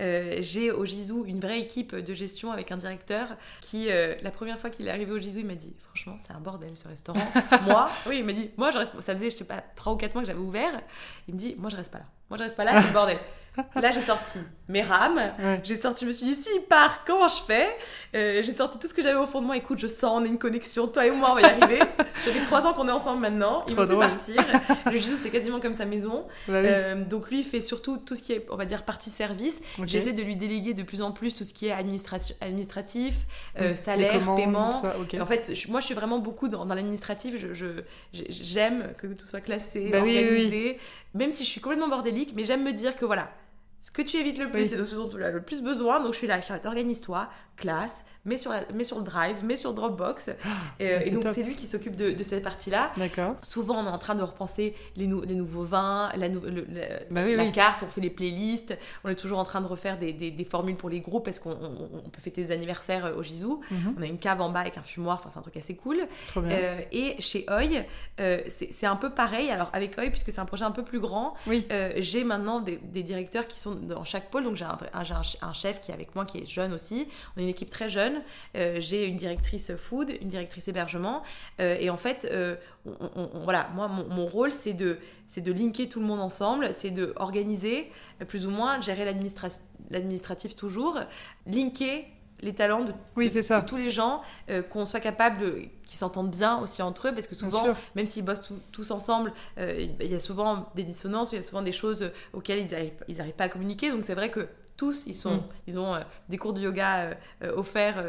[0.00, 4.30] Euh, j'ai au Gisou une vraie équipe de gestion avec un directeur qui, euh, la
[4.30, 6.88] première fois qu'il est arrivé au Gisou, il m'a dit Franchement, c'est un bordel ce
[6.88, 7.30] restaurant.
[7.66, 8.98] moi, oui, il m'a dit Moi, je reste.
[9.02, 10.80] Ça faisait, je sais pas, trois ou quatre mois que j'avais ouvert.
[11.28, 12.06] Il me dit Moi, je reste pas là.
[12.30, 13.18] Moi, je reste pas là, c'est le bordel.
[13.76, 14.38] Là, j'ai sorti
[14.68, 15.20] mes rames.
[15.62, 17.66] J'ai sorti, je me suis dit, s'il part, comment je fais?
[18.14, 19.56] Euh, J'ai sorti tout ce que j'avais au fond de moi.
[19.56, 20.86] Écoute, je sens, on a une connexion.
[20.88, 21.78] Toi et moi, on va y arriver.
[22.24, 23.64] Ça fait trois ans qu'on est ensemble maintenant.
[23.68, 24.42] Il veut plus partir.
[24.86, 26.26] Le Jésus, c'est quasiment comme sa maison.
[26.48, 29.10] Bah euh, donc, lui, il fait surtout tout ce qui est, on va dire, partie
[29.10, 29.60] service.
[29.84, 33.26] J'essaie de lui déléguer de plus en plus tout ce qui est administratif,
[33.60, 34.70] euh, salaire, paiement.
[35.20, 37.36] En fait, moi, je suis vraiment beaucoup dans, l'administratif.
[37.36, 37.82] Je,
[38.12, 40.78] j'aime que tout soit classé, bah organisé.
[41.12, 43.30] même si je suis complètement bordélique, mais j'aime me dire que voilà,
[43.84, 46.00] ce que tu évites le plus, c'est ce dont tu as le plus besoin.
[46.00, 48.50] Donc je suis là, je organise-toi, classe, mets sur,
[48.82, 50.30] sur le drive, mets sur Dropbox.
[50.42, 50.48] Ah,
[50.80, 52.92] euh, et, donc c'est lui qui s'occupe de, cette partie-là.
[52.96, 53.36] D'accord.
[53.42, 56.30] Souvent on est en train de repenser les, les nouveaux vins, la,
[57.10, 58.74] bah la carte, on fait les playlists.
[59.04, 61.50] On est toujours en train de refaire des, des, formules pour les groupes parce qu'on
[61.50, 63.60] on, peut fêter des anniversaires euh, au Gisou.
[63.70, 63.94] Mhm.
[63.98, 66.06] On a une cave en bas avec un fumoir, enfin c'est un truc assez cool.
[66.28, 66.56] Trop bien.
[66.56, 67.84] Euh, et chez Oi,
[68.48, 69.50] c'est un peu pareil.
[69.50, 71.66] Alors avec Oi, puisque c'est un projet un peu plus grand, oui.
[71.98, 74.44] j'ai maintenant des, directeurs qui sont dans chaque pôle.
[74.44, 77.08] Donc j'ai un, chef qui est avec moi, qui est jeune aussi.
[77.36, 78.22] On est une équipe très jeune.
[78.56, 81.22] Euh, j'ai une directrice food, une directrice hébergement.
[81.60, 82.56] Euh, et en fait, euh,
[83.44, 87.12] voilà, moi, mon, rôle, c'est de, c'est de linker tout le monde ensemble, c'est de
[87.16, 87.90] organiser,
[88.28, 89.04] plus ou moins, gérer
[89.90, 91.00] l'administratif toujours,
[91.46, 92.04] linker
[92.40, 93.62] les talents de, oui, c'est ça.
[93.62, 94.20] tous les gens,
[94.70, 98.52] qu'on soit capable qu'ils s'entendent bien aussi entre eux, parce que souvent, même s'ils bossent
[98.72, 102.60] tous ensemble, il y a souvent des dissonances, il y a souvent des choses auxquelles
[102.60, 103.90] ils n'arrivent ils arrivent pas à communiquer.
[103.90, 105.48] Donc c'est vrai que tous, ils, sont, mm.
[105.68, 107.10] ils ont des cours de yoga
[107.56, 108.04] offerts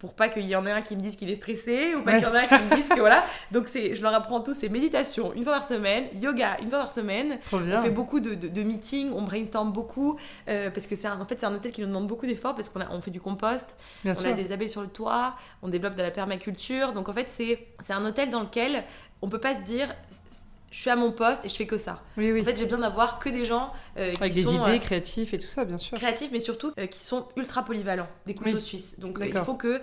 [0.00, 2.14] pour pas qu'il y en ait un qui me dise qu'il est stressé ou pas
[2.14, 3.22] qu'il y en ait un qui me dise que voilà.
[3.52, 6.80] Donc c'est, je leur apprends tous ces méditations une fois par semaine, yoga une fois
[6.80, 7.38] par semaine.
[7.52, 11.38] On fait beaucoup de, de, meetings, on brainstorm beaucoup euh, parce que c'est en fait
[11.38, 13.76] c'est un hôtel qui nous demande beaucoup d'efforts parce qu'on a, on fait du compost,
[14.06, 16.94] on a des abeilles sur le toit, on développe de la permaculture.
[16.94, 18.84] Donc en fait c'est c'est un hôtel dans lequel
[19.20, 19.94] on peut pas se dire
[20.70, 22.00] je suis à mon poste et je fais que ça.
[22.16, 22.42] Oui, oui.
[22.42, 25.34] En fait, j'ai besoin d'avoir que des gens euh, qui Avec des idées, euh, créatifs
[25.34, 25.98] et tout ça, bien sûr.
[25.98, 28.98] Créatifs, mais surtout euh, qui sont ultra polyvalents, des couteaux suisses.
[29.00, 29.80] Donc, il faut que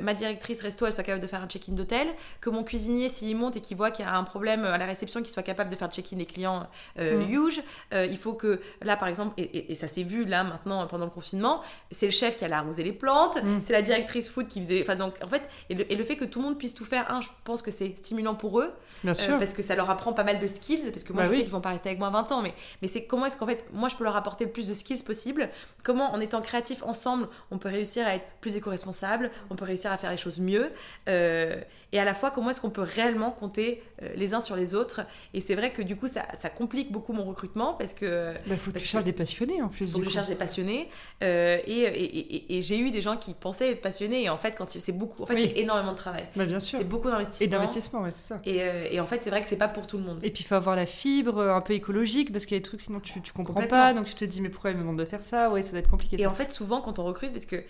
[0.00, 2.06] ma directrice resto, elle soit capable de faire un check-in d'hôtel,
[2.40, 4.86] que mon cuisinier, s'il monte et qu'il voit qu'il y a un problème à la
[4.86, 7.30] réception, qu'il soit capable de faire le check-in des clients mm.
[7.30, 7.60] huge.
[7.92, 11.60] il faut que, là, par exemple, et, ça s'est vu là maintenant pendant le confinement,
[11.90, 13.60] c'est le chef qui allait arroser les plantes, mm.
[13.62, 14.82] c'est la directrice food qui faisait.
[14.82, 17.20] Enfin, donc, en fait, et le, fait que tout le monde puisse tout faire, un,
[17.20, 18.72] je pense que c'est stimulant pour eux,
[19.02, 19.38] bien sûr.
[19.38, 21.42] parce que ça leur apprend pas mal de skills, parce que moi bah je sais
[21.42, 23.64] qu'ils vont pas rester avec moi 20 ans, mais, mais c'est comment est-ce qu'en fait,
[23.72, 25.48] moi je peux leur apporter le plus de skills possible,
[25.82, 29.92] comment en étant créatifs ensemble, on peut réussir à être plus éco-responsable, on peut réussir
[29.92, 30.70] à faire les choses mieux,
[31.08, 31.60] euh,
[31.92, 34.74] et à la fois comment est-ce qu'on peut réellement compter euh, les uns sur les
[34.74, 35.02] autres?
[35.34, 38.34] Et c'est vrai que du coup, ça, ça, complique beaucoup mon recrutement, parce que...
[38.46, 39.92] Il bah, faut que tu cherches des passionnés en plus.
[39.92, 40.88] Que je cherche des passionnés,
[41.22, 44.54] euh, et, et, et, j'ai eu des gens qui pensaient être passionnés, et en fait,
[44.56, 46.26] quand c'est beaucoup, en fait, c'est énormément de travail.
[46.36, 46.78] Bah, bien sûr.
[46.78, 47.46] C'est beaucoup d'investissement.
[47.46, 48.36] Et d'investissement, ouais, c'est ça.
[48.44, 50.09] Et, en fait, c'est vrai que c'est pas pour tout le monde.
[50.22, 52.64] Et puis faut avoir la fibre euh, un peu écologique parce qu'il y a des
[52.64, 53.94] trucs sinon tu, tu comprends pas.
[53.94, 55.50] Donc tu te dis mais pourquoi ils me demandent de faire ça?
[55.50, 57.64] Ouais ça va être compliqué et en fait souvent quand on recrute parce que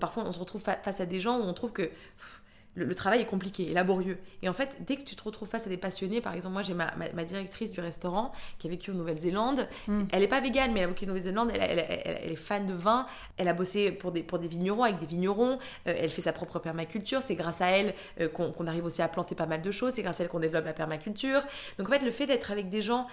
[0.00, 1.90] parfois on se retrouve face à des gens où on trouve que
[2.74, 4.18] le, travail est compliqué et laborieux.
[4.42, 6.62] Et en fait, dès que tu te retrouves face à des passionnés, par exemple, moi
[6.62, 9.68] j'ai ma, ma, directrice du restaurant qui a vécu en Nouvelle-Zélande.
[9.86, 10.04] Hmm.
[10.12, 11.52] Elle n'est pas végane, mais elle a vécu en Nouvelle-Zélande.
[11.54, 13.06] Elle, est fan de vin.
[13.36, 15.58] Elle a bossé pour des, pour des vignerons, avec des vignerons.
[15.86, 17.22] Euh, elle fait sa propre permaculture.
[17.22, 19.94] C'est grâce à elle euh, qu'on arrive aussi à planter pas mal de choses.
[19.94, 21.40] C'est grâce à elle qu'on développe la permaculture.
[21.78, 23.06] Donc en fait, le fait d'être avec des gens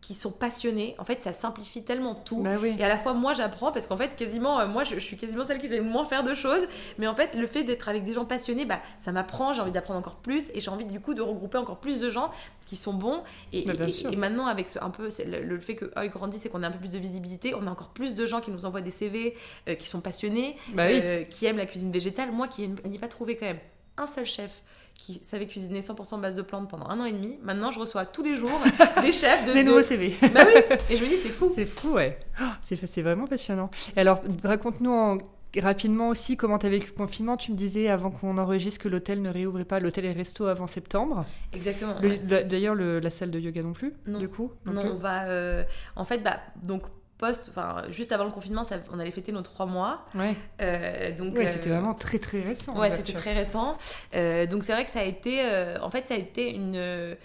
[0.00, 2.42] qui sont passionnés, en fait, ça simplifie tellement tout.
[2.42, 5.16] Bah et à la fois, moi, j'apprends parce qu'en fait, quasiment, euh, moi, je, suis
[5.16, 6.62] quasiment celle qui sait le moins faire de choses.
[6.98, 9.52] Mais en fait, le fait d'être avec des gens passionnés, bah, ça m'apprend.
[9.52, 12.08] J'ai envie d'apprendre encore plus et j'ai envie du coup de regrouper encore plus de
[12.08, 12.30] gens
[12.66, 13.22] qui sont bons.
[13.52, 13.74] Et, bah,
[14.10, 16.70] et, maintenant, avec ce, un peu le, fait que Oi grandisse et qu'on a un
[16.70, 19.34] peu plus de visibilité, on a encore plus de gens qui nous envoient des CV,
[19.68, 22.32] euh, qui sont passionnés, bah euh, qui aiment la cuisine végétale.
[22.32, 23.60] Moi, qui n'ai pas trouvé quand même
[23.98, 24.62] un seul chef
[24.94, 27.38] qui savait cuisiner 100% base de plantes pendant un an et demi.
[27.42, 28.60] Maintenant, je reçois tous les jours
[29.02, 29.52] des chefs de.
[29.52, 30.14] des nouveaux CV.
[30.34, 30.60] Bah oui,
[30.90, 31.50] et je me dis, c'est fou.
[31.54, 32.18] C'est fou, ouais.
[32.40, 33.70] Oh, c'est vraiment passionnant.
[33.96, 35.18] Et alors, raconte-nous
[35.58, 37.36] rapidement aussi comment tu as vécu le confinement.
[37.36, 40.66] Tu me disais avant qu'on enregistre que l'hôtel ne réouvrait pas, l'hôtel et resto avant
[40.66, 41.24] septembre.
[41.52, 41.96] Exactement.
[42.22, 44.18] D'ailleurs, la salle de yoga non plus, non.
[44.18, 45.24] du coup Non, on va.
[45.24, 45.64] Euh,
[45.96, 46.82] en fait, bah, donc
[47.20, 48.62] post, enfin juste avant le confinement,
[48.92, 50.06] on allait fêter nos trois mois.
[50.14, 50.34] Ouais.
[50.62, 52.78] Euh, donc ouais, c'était euh, vraiment très très récent.
[52.78, 53.76] Ouais, c'était très récent.
[54.14, 55.42] Euh, donc c'est vrai que ça a été,
[55.80, 57.16] en fait, ça a été une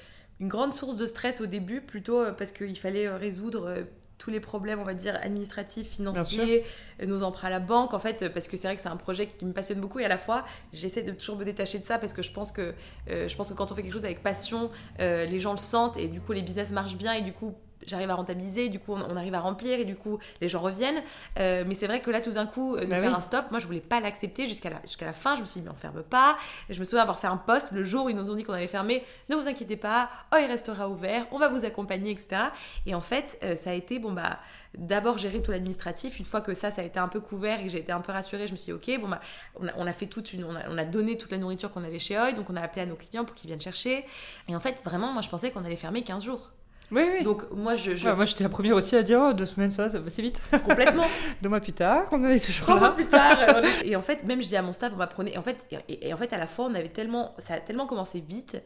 [0.41, 3.85] une grande source de stress au début, plutôt parce qu'il fallait résoudre
[4.17, 6.63] tous les problèmes, on va dire, administratifs, financiers,
[7.01, 8.97] euh, nos emprunts à la banque, en fait, parce que c'est vrai que c'est un
[8.97, 11.85] projet qui me passionne beaucoup et à la fois, j'essaie de toujours me détacher de
[11.85, 12.73] ça parce que je pense que,
[13.09, 15.57] euh, je pense que quand on fait quelque chose avec passion, euh, les gens le
[15.57, 17.55] sentent et du coup, les business marchent bien et du coup,
[17.87, 21.01] j'arrive à rentabiliser, du coup on, arrive à remplir et du coup les gens reviennent.
[21.37, 23.65] mais c'est vrai que là tout d'un coup, de bah faire un stop, moi je
[23.65, 25.35] voulais pas l'accepter jusqu'à la, jusqu'à la fin.
[25.35, 26.37] Je me suis dit mais on ferme pas.
[26.69, 28.53] je me souviens avoir fait un post le jour où ils nous ont dit qu'on
[28.53, 29.03] allait fermer.
[29.29, 32.41] Ne vous inquiétez pas, oh il restera ouvert, on va vous accompagner, etc.
[32.85, 34.39] Et en fait ça a été bon bah
[34.77, 36.19] d'abord gérer tout l'administratif.
[36.19, 38.01] Une fois que ça, ça a été un peu couvert et que j'ai été un
[38.01, 39.19] peu rassurée, je me suis dit, ok, bon, bah,
[39.55, 42.31] on, a, fait toute une, on a, donné toute la nourriture qu'on avait chez Oi,
[42.33, 44.05] donc on a appelé à nos clients pour qu'ils viennent chercher.
[44.47, 46.51] Et en fait, vraiment, moi, je pensais qu'on allait fermer 15 jours.
[46.91, 47.23] Oui, oui.
[47.23, 49.99] Donc moi, je, moi, j'étais la première aussi à dire oh, deux semaines, ça, ça
[49.99, 50.41] va assez vite.
[50.65, 51.05] Complètement.
[51.41, 53.37] deux mois plus tard, on avait toujours Trois mois plus tard.
[53.39, 55.29] Euh, et en fait, même je dis à mon staff, on va prendre.
[55.29, 57.87] Et en fait, et, en fait, à la fois, on avait tellement, ça a tellement
[57.87, 58.61] commencé vite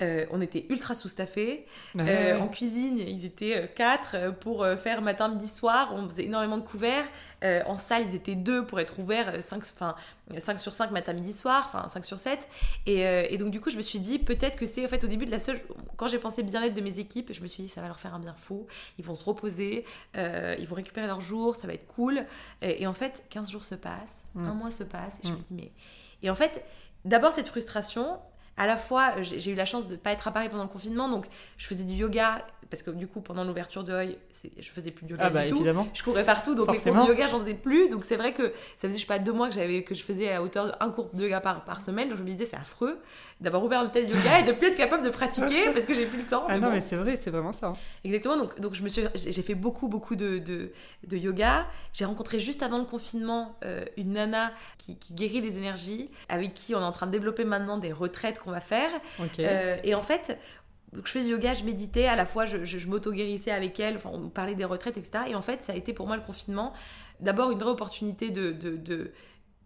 [0.00, 1.66] euh, on était ultra sous-staffés.
[1.98, 5.92] Euh, en cuisine, ils étaient quatre pour faire matin, midi, soir.
[5.92, 7.04] On faisait énormément de couverts.
[7.42, 9.62] En salle, ils étaient deux pour être ouverts 5,
[10.38, 12.48] 5 sur 5 matin, midi, soir, enfin 5 sur 7.
[12.86, 15.26] Et, donc, du coup, je me suis dit, peut-être que c'est en fait au début
[15.26, 15.60] de la seule.
[15.96, 18.14] Quand j'ai pensé bien-être de mes équipes, je me suis dit, ça va leur faire
[18.14, 18.66] un bien fou.
[18.98, 19.84] Ils vont se reposer,
[20.14, 22.24] ils vont récupérer leurs jours, ça va être cool.
[22.62, 24.46] Et, en fait, 15 jours se passent, mm.
[24.46, 25.42] un mois se passe, et je me mm.
[25.42, 25.72] dis, mais.
[26.22, 26.64] Et en fait,
[27.04, 28.18] d'abord, cette frustration,
[28.58, 30.68] à la fois, j'ai eu la chance de ne pas être à Paris pendant le
[30.68, 34.18] confinement, donc je faisais du yoga, parce que du coup, pendant l'ouverture de Hoy,
[34.58, 35.56] je faisais plus de yoga ah bah, du tout.
[35.56, 35.88] Évidemment.
[35.94, 37.88] Je courais partout, donc les cours de yoga, j'en faisais plus.
[37.88, 40.02] Donc c'est vrai que ça faisait, je sais pas, deux mois que, j'avais, que je
[40.02, 42.08] faisais à hauteur d'un cours de yoga par, par semaine.
[42.08, 42.98] Donc je me disais, c'est affreux
[43.40, 46.06] d'avoir ouvert un tel yoga et de plus être capable de pratiquer parce que j'ai
[46.06, 46.44] plus le temps.
[46.48, 47.68] Ah non, mais c'est vrai, c'est vraiment ça.
[47.68, 47.76] Hein.
[48.04, 50.72] Exactement, donc, donc je me suis, j'ai fait beaucoup, beaucoup de, de,
[51.06, 51.66] de yoga.
[51.92, 56.54] J'ai rencontré juste avant le confinement euh, une nana qui, qui, guérit les énergies, avec
[56.54, 58.90] qui on est en train de développer maintenant des retraites qu'on va faire.
[59.38, 60.38] Euh, et en fait,
[60.92, 63.96] donc je fais du yoga, je méditais, à la fois je, je, m'auto-guérissais avec elle,
[63.96, 65.24] enfin, on parlait des retraites, etc.
[65.28, 66.72] Et en fait, ça a été pour moi le confinement,
[67.20, 69.12] d'abord une vraie opportunité de, de, de,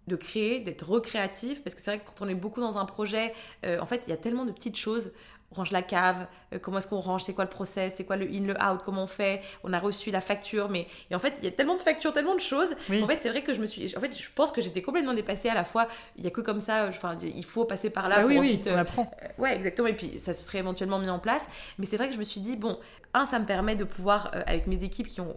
[0.09, 2.85] de créer, d'être recréatif, parce que c'est vrai que quand on est beaucoup dans un
[2.85, 3.33] projet,
[3.65, 5.13] euh, en fait, il y a tellement de petites choses
[5.53, 8.27] range la cave, euh, comment est-ce qu'on range, c'est quoi le process, c'est quoi le
[8.27, 11.35] in, le out, comment on fait, on a reçu la facture, mais et en fait
[11.39, 12.75] il y a tellement de factures, tellement de choses.
[12.91, 15.15] En fait c'est vrai que je me suis, en fait je pense que j'étais complètement
[15.15, 15.87] dépassée à la fois.
[16.17, 18.39] Il y a que comme ça, enfin il faut passer par là bah pour oui,
[18.39, 18.65] ensuite.
[18.67, 19.11] Oui, on apprend.
[19.23, 21.47] Euh, ouais exactement et puis ça se serait éventuellement mis en place.
[21.79, 22.79] Mais c'est vrai que je me suis dit bon,
[23.15, 25.37] un ça me permet de pouvoir euh, avec mes équipes qui ont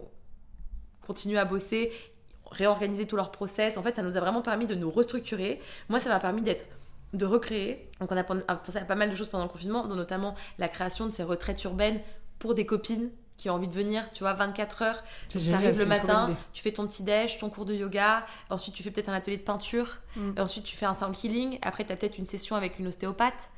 [1.06, 1.92] continué à bosser
[2.50, 3.76] réorganiser tout leur process.
[3.76, 5.60] En fait, ça nous a vraiment permis de nous restructurer.
[5.88, 6.64] Moi, ça m'a permis d'être
[7.12, 7.88] de recréer.
[8.00, 10.68] Donc on a pensé à pas mal de choses pendant le confinement, dont notamment la
[10.68, 12.00] création de ces retraites urbaines
[12.38, 15.04] pour des copines qui ont envie de venir, tu vois, 24 heures.
[15.28, 18.82] Tu arrives le matin, tu fais ton petit déj, ton cours de yoga, ensuite tu
[18.82, 20.32] fais peut-être un atelier de peinture, mm.
[20.38, 23.50] ensuite tu fais un sound healing, après tu as peut-être une session avec une ostéopathe.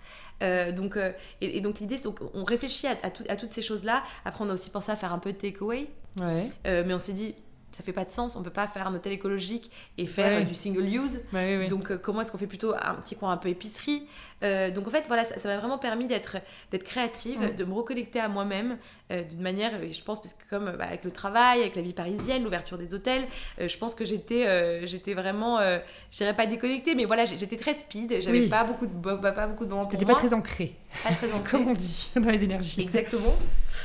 [0.43, 2.97] Euh, donc, euh, et, donc l'idée, c'est qu'on réfléchit à,
[3.29, 4.03] à, toutes ces choses-là.
[4.25, 5.89] Après, on a aussi pensé à faire un peu de takeaway.
[6.21, 6.49] Ouais.
[6.67, 7.35] Euh, mais on s'est dit,
[7.73, 8.37] ça fait pas de sens.
[8.37, 11.21] On peut pas faire un hôtel écologique et faire du single use.
[11.69, 14.07] donc euh, comment est-ce qu'on fait plutôt un petit coin un peu épicerie?
[14.43, 16.39] Euh, Donc en fait voilà, ça m'a vraiment permis d'être
[16.71, 18.79] d'être créative, de me reconnecter à moi-même
[19.11, 21.93] euh, d'une manière, je pense parce que comme bah, avec le travail, avec la vie
[21.93, 23.27] parisienne, l'ouverture des hôtels,
[23.59, 28.23] je pense que j'étais j'étais vraiment, je dirais pas déconnectée, mais voilà, j'étais très speed.
[28.23, 30.75] J'avais pas beaucoup de pas beaucoup de moments pour pas très ancrée.
[31.05, 31.51] Pas très ancrée.
[31.51, 32.81] comme on dit dans les énergies.
[32.81, 33.35] Exactement.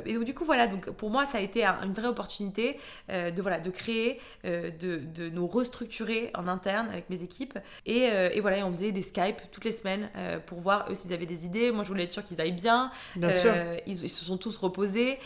[0.05, 2.77] Et donc du coup voilà, donc pour moi ça a été une vraie opportunité
[3.09, 7.57] de voilà de créer, euh, de, de, nous restructurer en interne avec mes équipes.
[7.85, 10.95] Et, euh, et voilà, on faisait des Skype toutes les semaines euh, pour voir eux
[10.95, 11.71] s'ils avaient des idées.
[11.71, 12.91] Moi, je voulais être sûre qu'ils aillent bien.
[13.15, 13.53] Bien sûr.
[13.85, 15.17] Ils, se sont tous reposés.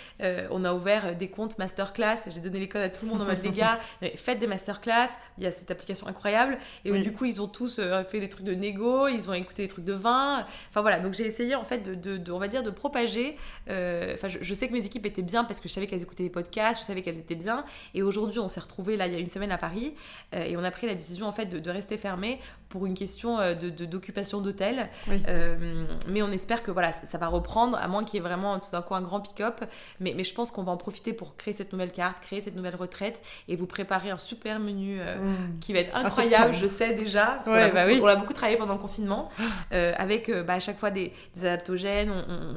[0.52, 2.30] on a ouvert des comptes masterclass.
[2.34, 3.80] J'ai donné les codes à tout le monde en mode les gars,
[4.16, 5.10] faites des masterclass.
[5.38, 6.58] Il y a cette application incroyable.
[6.86, 7.80] Et du coup, ils ont tous
[8.10, 10.46] fait des trucs de négo, ils ont écouté des trucs de vin.
[10.70, 13.36] Enfin voilà, donc j'ai essayé en fait de, de, on va dire, de propager.
[13.68, 16.24] Enfin, je, je, sais que mes équipes étaient bien parce que je savais qu'elles écoutaient
[16.24, 17.66] des podcasts, je savais qu'elles étaient bien.
[17.94, 19.94] Et aujourd'hui, on s'est retrouvé là il y a une semaine à Paris
[20.34, 23.40] euh, et on a pris la décision en fait de, rester fermé pour une question
[23.40, 24.90] euh, de, d'occupation d'hôtel.
[25.28, 28.60] Euh, mais on espère que voilà, ça, va reprendre, à moins qu'il y ait vraiment
[28.60, 29.64] tout d'un coup un grand pick-up.
[30.00, 32.56] Mais, mais je pense qu'on va en profiter pour créer cette nouvelle carte, créer cette
[32.56, 35.60] nouvelle retraite et vous préparer un super menu mm.
[35.60, 37.26] qui va être incroyable, je sais déjà.
[37.26, 39.30] Parce qu'on a, bah beaucoup, beaucoup travaillé pendant le confinement
[39.72, 42.12] avec bah, à chaque fois des, adaptogènes.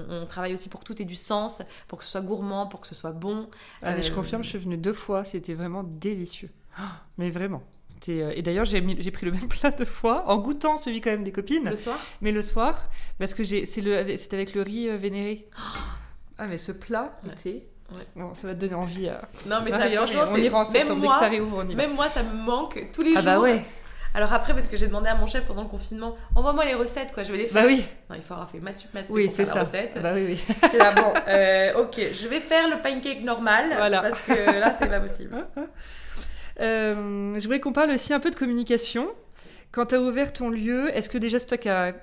[0.08, 2.80] On, travaille aussi pour que tout ait du sens, pour que ce soit gourmand, pour
[2.80, 3.48] que ce soit bon.
[3.82, 6.50] Ah, je confirme, je suis venue deux fois, c'était vraiment délicieux.
[7.18, 7.62] Mais vraiment.
[8.09, 8.80] Euh, et d'ailleurs, j'ai,
[9.11, 11.68] pris le même plat deux fois, en goûtant celui quand même des copines.
[11.68, 11.98] Le soir?
[12.20, 12.88] Mais le soir,
[13.18, 15.48] parce que c'est, le, c'est avec le riz euh, vénéré.
[16.42, 17.66] Ah, mais ce plat était...
[18.32, 19.11] ça va te donner envie.
[19.46, 19.80] Non, mais ça,
[20.30, 23.11] on ira en septembre, même moi, ça réouvre, Même moi, ça me manque tous les
[23.11, 23.18] jours.
[23.18, 23.62] Ah bah ouais
[24.14, 27.12] Alors après, parce que j'ai demandé à mon chef pendant le confinement, envoie-moi les recettes,
[27.12, 27.62] quoi, je vais les faire.
[27.62, 27.84] Bah oui.
[28.09, 29.61] Non, il avoir fait maths maths Oui, pour c'est faire ça.
[29.61, 30.01] recette.
[30.03, 30.78] Bah oui, oui.
[30.78, 34.01] Là, bon, euh, ok, je vais faire le pancake normal, Voilà.
[34.01, 35.36] parce que là, c'est pas possible.
[36.61, 39.08] Euh, je voudrais qu'on parle aussi un peu de communication.
[39.72, 41.94] Quand tu as ouvert ton lieu, est-ce que déjà c'est toi qui as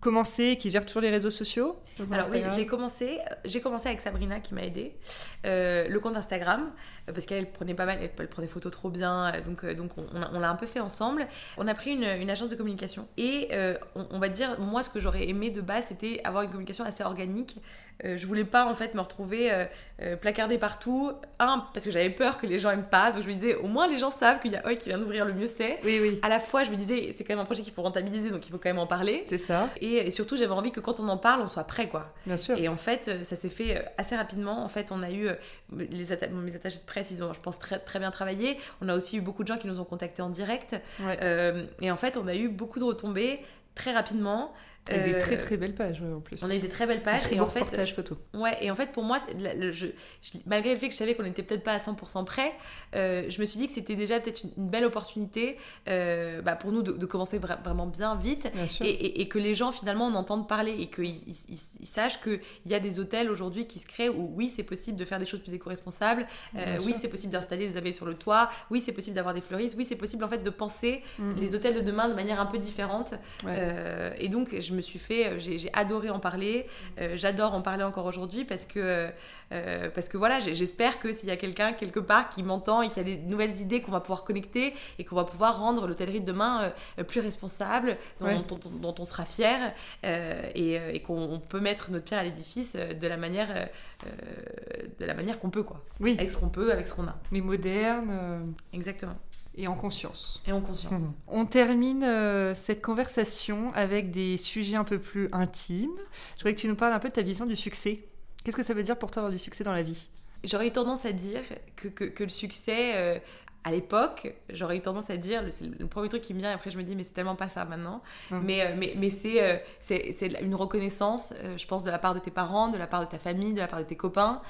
[0.00, 1.76] commencé, qui gère toujours les réseaux sociaux?
[2.10, 4.96] Alors oui, j'ai commencé, j'ai commencé avec Sabrina qui m'a aidé
[5.44, 6.72] euh, le compte Instagram
[7.08, 9.64] euh, parce qu'elle prenait pas mal, elle, elle prenait des photos trop bien, euh, donc
[9.64, 11.28] euh, donc on, l'a un peu fait ensemble.
[11.58, 14.82] On a pris une, une agence de communication et euh, on, on va dire moi
[14.82, 17.58] ce que j'aurais aimé de base c'était avoir une communication assez organique.
[18.04, 19.64] Euh, je voulais pas en fait me retrouver euh,
[20.02, 21.12] euh, placardée partout.
[21.38, 23.66] Un parce que j'avais peur que les gens aiment pas, donc je me disais au
[23.66, 25.78] moins les gens savent qu'il y a Oi qui vient d'ouvrir le mieux c'est.
[25.84, 27.82] Oui, oui, À la fois je me disais c'est quand même un projet qu'il faut
[27.82, 29.24] rentabiliser donc il faut quand même en parler.
[29.26, 31.88] c'est ça, Et, et surtout j'avais envie que quand on en parle on soit prêt
[31.88, 32.12] quoi.
[32.26, 32.56] bien sûr.
[32.58, 34.64] Et en fait, euh, ça s'est fait assez rapidement.
[34.64, 35.28] En fait, on a eu
[35.76, 38.56] les atta- mes attachés de presse, ils ont, je pense, très, très bien travaillé.
[38.80, 40.74] On a aussi eu beaucoup de gens qui nous ont contactés en direct.
[41.00, 41.18] Ouais.
[41.22, 43.40] Euh, et en fait, on a eu beaucoup de retombées
[43.74, 44.52] très rapidement.
[44.88, 46.42] Avec des Euh, très très belles pages ouais, en plus.
[46.42, 47.22] On a eu des très belles pages.
[47.22, 48.18] Très et en fait, reportages photos.
[48.34, 49.86] Ouais, et en fait, pour moi, c'est la- le- je-
[50.22, 52.52] je- malgré le fait que je savais qu'on n'était peut-être pas à 100% prêt,
[52.96, 55.58] euh, je me suis dit que c'était déjà peut-être une, une belle opportunité
[55.88, 58.50] euh, bah, pour nous de, de commencer vra- vraiment bien vite.
[58.54, 58.84] Bien sûr.
[58.86, 61.86] Et, et- et que les gens finalement en entendent parler et qu'ils ils- ils- ils
[61.86, 65.04] sachent qu'il y a des hôtels aujourd'hui qui se créent où oui c'est possible de
[65.04, 66.26] faire des choses plus éco-responsables,
[66.56, 69.40] euh, oui c'est possible d'installer des abeilles sur le toit, oui c'est possible d'avoir des
[69.40, 71.36] fleuristes, oui c'est possible en fait de penser Mhm.
[71.38, 73.12] les hôtels de demain de manière un peu différente.
[73.44, 73.54] Ouais.
[73.56, 76.66] Euh, et donc je me suis fait, j'ai j'ai adoré en parler,
[77.00, 79.08] euh, j'adore en parler encore aujourd'hui parce que
[79.52, 82.88] euh, parce que voilà j'espère que s'il y a quelqu'un quelque part qui m'entend et
[82.88, 86.20] qui a des nouvelles idées qu'on va pouvoir connecter et qu'on va pouvoir rendre l'hôtellerie
[86.20, 88.38] de demain euh, plus responsable, dont, Ouais.
[88.46, 89.72] dont- dont- dont on sera fier
[90.04, 93.16] euh, et, euh, et qu'on on peut mettre notre pierre à l'édifice euh, de la
[93.16, 93.66] manière euh,
[94.06, 97.06] euh, de la manière qu'on peut quoi, Oui, avec ce qu'on peut, avec ce qu'on
[97.06, 97.16] a.
[97.32, 98.40] mais moderne euh,
[98.72, 99.16] Exactement.
[99.60, 100.42] Et en conscience.
[100.46, 101.00] Et en conscience.
[101.00, 101.14] Mhm.
[101.28, 105.90] On termine euh, cette conversation avec des sujets un peu plus intimes.
[106.34, 108.00] Je voudrais que tu nous parles un peu de ta vision du succès.
[108.42, 110.08] Qu'est-ce que ça veut dire pour toi avoir du succès dans la vie?
[110.44, 111.42] J'aurais eu tendance à dire
[111.76, 113.18] que, que, que le succès, euh,
[113.64, 116.54] à l'époque, j'aurais eu tendance à dire, c'est le premier truc qui me vient, et
[116.54, 118.02] après je me dis, mais c'est tellement pas ça maintenant.
[118.30, 118.40] Mhm.
[118.42, 122.20] Mais, euh, mais, mais c'est c'est c'est une reconnaissance, je pense, de la part de
[122.20, 124.40] tes parents, de la part de ta famille, de la part de tes copains.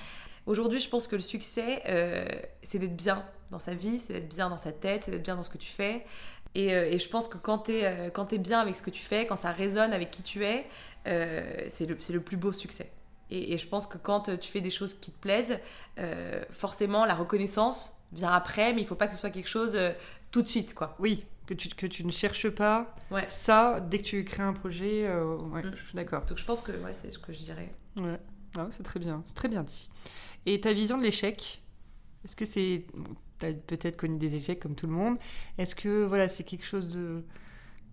[0.46, 2.24] Aujourd'hui, je pense que le succès, euh,
[2.62, 5.36] c'est d'être bien dans sa vie, c'est d'être bien dans sa tête, c'est d'être bien
[5.36, 6.04] dans ce que tu fais.
[6.54, 8.90] Et, euh, et je pense que quand tu es, quand es bien avec ce que
[8.90, 10.66] tu fais, quand ça résonne avec qui tu es,
[11.06, 12.90] euh, c'est le, c'est le plus beau succès.
[13.30, 15.58] Et, et je pense que quand tu fais des choses qui te plaisent,
[15.98, 19.76] euh, forcément la reconnaissance vient après, mais il faut pas que ce soit quelque chose
[19.76, 19.92] euh,
[20.32, 20.96] tout de suite, quoi.
[20.98, 23.24] Oui, que tu, que tu ne cherches pas Ouais.
[23.28, 25.04] ça dès que tu crées un projet.
[25.06, 25.72] euh, ouais, Mm.
[25.76, 26.24] je suis d'accord.
[26.24, 27.72] Donc je pense que ouais, c'est ce que je dirais.
[27.96, 28.18] Ouais.
[28.58, 29.88] Ah, c'est très bien, c'est très bien dit.
[30.46, 31.62] Et ta vision de l'échec
[32.24, 32.84] Est-ce que c'est.
[32.94, 35.16] bon, T'as peut-être connu des échecs comme tout le monde.
[35.56, 37.24] Est-ce que voilà, c'est quelque chose de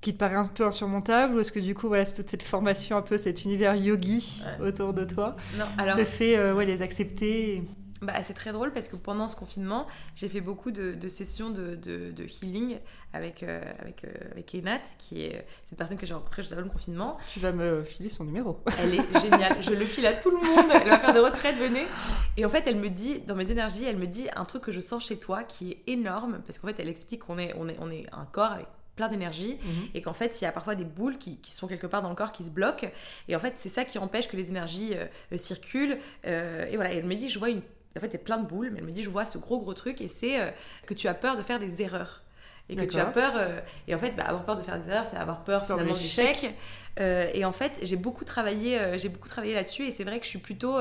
[0.02, 2.44] qui te paraît un peu insurmontable ou est-ce que du coup voilà c'est toute cette
[2.44, 4.68] formation un peu cet univers yogi Ouais.
[4.68, 7.64] autour de toi Non, alors te fait euh, ouais, les accepter
[8.02, 11.50] bah, c'est très drôle parce que pendant ce confinement, j'ai fait beaucoup de, de sessions
[11.50, 12.78] de, de, de healing
[13.14, 16.54] avec, euh, avec, euh, avec Enat, qui est euh, cette personne que j'ai rencontrée juste
[16.54, 17.18] avant le confinement.
[17.34, 19.62] tu vas me filer son numéro Elle est géniale.
[19.62, 20.66] Je le file à tout le monde.
[20.74, 21.88] Elle va faire des retraites, venez.
[22.36, 24.72] Et en fait, elle me dit, dans mes énergies, elle me dit un truc que
[24.72, 26.42] je sens chez toi qui est énorme.
[26.46, 28.68] Parce qu'en fait, elle explique qu'on est, on est, on est un corps avec
[28.98, 29.58] plein d'énergie
[29.94, 32.10] et qu'en fait il y a parfois des boules qui, qui sont quelque part dans
[32.10, 32.90] le corps qui se bloquent
[33.30, 36.76] et en fait c'est ça qui empêche que les énergies euh, euh, circulent Euh, et
[36.76, 37.62] voilà et elle me dit je vois une
[37.98, 39.74] en fait a plein de boules mais elle me dit je vois ce gros gros
[39.74, 40.50] truc et c'est euh,
[40.86, 42.24] que tu as peur de faire des erreurs.
[42.70, 44.90] Et que tu as peur euh, et en fait bah, avoir peur de faire des
[44.90, 46.54] erreurs c'est avoir peur, finalement de l'échec.
[47.00, 50.20] Euh, et en fait j'ai beaucoup travaillé euh, j'ai beaucoup travaillé là-dessus et c'est vrai
[50.20, 50.78] que je suis plutôt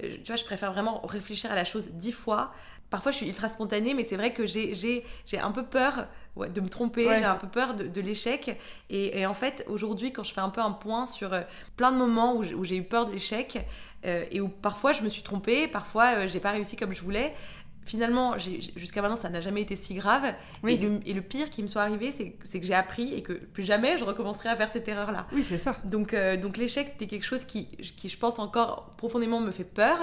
[0.00, 2.52] tu vois je préfère vraiment réfléchir à la chose dix fois
[2.92, 5.02] parfois je suis ultra spontanée mais c'est vrai que j'ai
[5.40, 7.18] un peu peur ouais, de me tromper Ouais.
[7.18, 8.56] j'ai un peu peur de, de l'échec
[8.90, 11.40] et, et en fait aujourd'hui quand je fais un peu un point sur euh,
[11.76, 13.66] plein de moments où j'ai- où j'ai eu peur de l'échec
[14.04, 17.02] euh, et où parfois je me suis trompée parfois euh, j'ai pas réussi comme je
[17.02, 17.32] voulais
[17.84, 20.22] finalement jusqu'à maintenant ça n'a jamais été si grave
[20.62, 20.74] Oui.
[20.74, 23.32] et, le, et le pire qui me soit arrivé c'est que j'ai appris et que
[23.32, 26.56] plus jamais je recommencerai à faire cette erreur là oui c'est ça donc, euh, donc
[26.56, 29.98] l'échec, c'était quelque chose qui, qui, je pense, encore profondément me fait peur.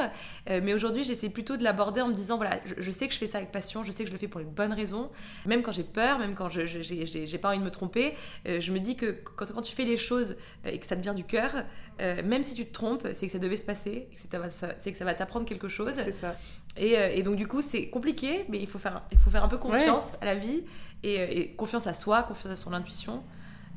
[0.49, 3.13] Euh, mais aujourd'hui, j'essaie plutôt de l'aborder en me disant, voilà, je, je sais que
[3.13, 5.09] je fais ça avec passion, je sais que je le fais pour les bonnes raisons.
[5.45, 8.13] Même quand j'ai peur, même quand je j'ai pas envie de me tromper,
[8.47, 11.01] euh, je me dis que quand, quand tu fais les choses et que ça te
[11.01, 11.51] vient du cœur,
[11.99, 14.97] même si tu te trompes, c'est que ça devait se passer, que ça- c'est que
[14.97, 15.93] ça va t'apprendre quelque chose.
[15.95, 16.35] c'est ça
[16.77, 19.43] Et, euh, et donc, du coup, c'est compliqué, mais il faut faire, il faut faire
[19.43, 20.63] un peu confiance à la vie
[21.03, 23.23] et, euh, et confiance à soi, confiance à son intuition.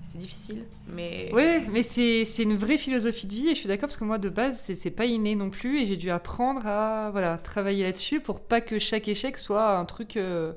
[0.05, 1.31] C'est difficile, mais...
[1.33, 4.19] Oui, mais c'est une vraie philosophie de vie et je suis d'accord parce que moi
[4.19, 8.19] de base c'est pas inné non plus et j'ai dû apprendre à voilà travailler là-dessus
[8.19, 10.55] pour pas que chaque échec soit un truc euh,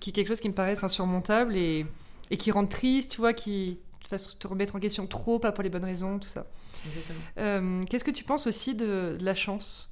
[0.00, 1.86] qui quelque chose qui me paraisse insurmontable et
[2.32, 5.52] et qui rendent triste, tu vois, qui te fassent te remettre en question trop, pas
[5.52, 6.46] pour les bonnes raisons, tout ça.
[7.38, 9.89] Euh, Qu'est-ce que tu penses aussi de, de la chance?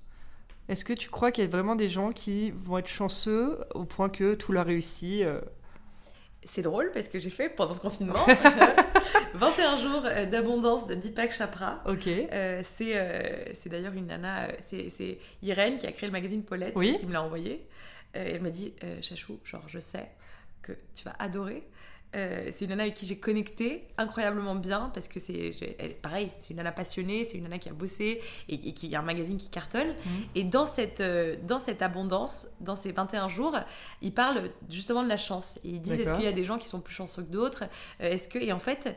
[0.69, 3.85] Est-ce que tu crois qu'il y a vraiment des gens qui vont être chanceux au
[3.85, 5.41] point que tout leur réussit euh?
[6.45, 8.25] C'est drôle parce que j'ai fait pendant ce confinement
[9.35, 11.83] 21 jours euh, d'abondance de Deepak Chopra.
[11.87, 12.07] Ok.
[12.07, 16.97] Euh, c'est euh, d'ailleurs une nana, c'est Irène qui a créé le magazine Paulette Oui.
[16.99, 17.67] qui me l'a envoyé.
[18.13, 20.09] Elle m'a dit Chachou, genre je sais
[20.63, 21.63] que tu vas adorer.
[22.17, 25.51] Euh, c'est une nana avec qui j'ai connecté incroyablement bien parce que c'est
[26.01, 29.01] pareil, c'est une nana passionnée, c'est une nana qui a bossé et, et qui a
[29.01, 29.95] un magazine qui cartonne.
[30.35, 33.57] Et dans cette, euh, dans cette abondance, dans ces 21 jours,
[34.01, 35.59] ils parlent justement de la chance.
[35.65, 37.65] Et ils disent est-ce qu'il y a des gens qui sont plus chanceux que d'autres?
[38.01, 38.97] Euh, Est-ce que et en fait,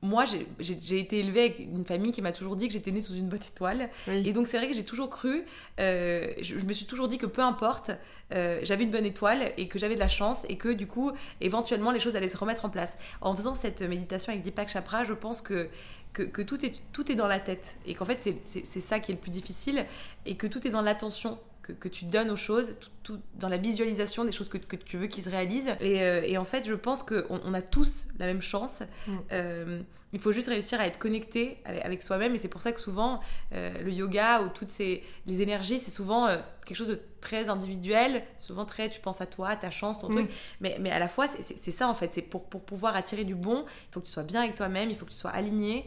[0.00, 3.14] moi j'ai- été élevée avec une famille qui m'a toujours dit que j'étais née sous
[3.14, 3.90] une bonne étoile.
[4.06, 4.22] Oui.
[4.28, 5.44] Et donc c'est vrai que j'ai toujours cru,
[5.78, 7.90] je, je me suis toujours dit que peu importe,
[8.30, 11.10] j'avais une bonne étoile et que j'avais de la chance et que du coup,
[11.40, 12.96] éventuellement, les choses allaient se remettre en place.
[13.20, 15.68] En faisant cette méditation avec Deepak Chopra, je pense que,
[16.12, 19.12] que, que tout, est, tout est dans la tête et qu'en fait c'est- ça qui
[19.12, 19.86] est le plus difficile
[20.26, 21.38] et que tout est dans l'attention.
[21.62, 24.74] Que, que tu donnes aux choses, tout, tout dans la visualisation des choses que, que
[24.74, 25.68] tu veux qu'ils se réalisent.
[25.78, 28.82] Et, euh, et en fait, je pense qu'on on a tous la même chance.
[29.06, 29.12] Mm.
[29.30, 29.80] Euh,
[30.12, 32.34] il faut juste réussir à être connecté avec, soi-même.
[32.34, 33.20] Et c'est pour ça que souvent,
[33.54, 37.48] euh, le yoga ou toutes ces les énergies, c'est souvent euh, quelque chose de très
[37.48, 38.22] individuel.
[38.38, 40.14] Souvent très, tu penses à toi, à ta chance, ton Mm.
[40.16, 40.30] truc.
[40.60, 42.12] Mais, mais à la fois, c'est- ça en fait.
[42.12, 44.90] C'est pour, pour pouvoir attirer du bon, il faut que tu sois bien avec toi-même,
[44.90, 45.86] il faut que tu sois aligné.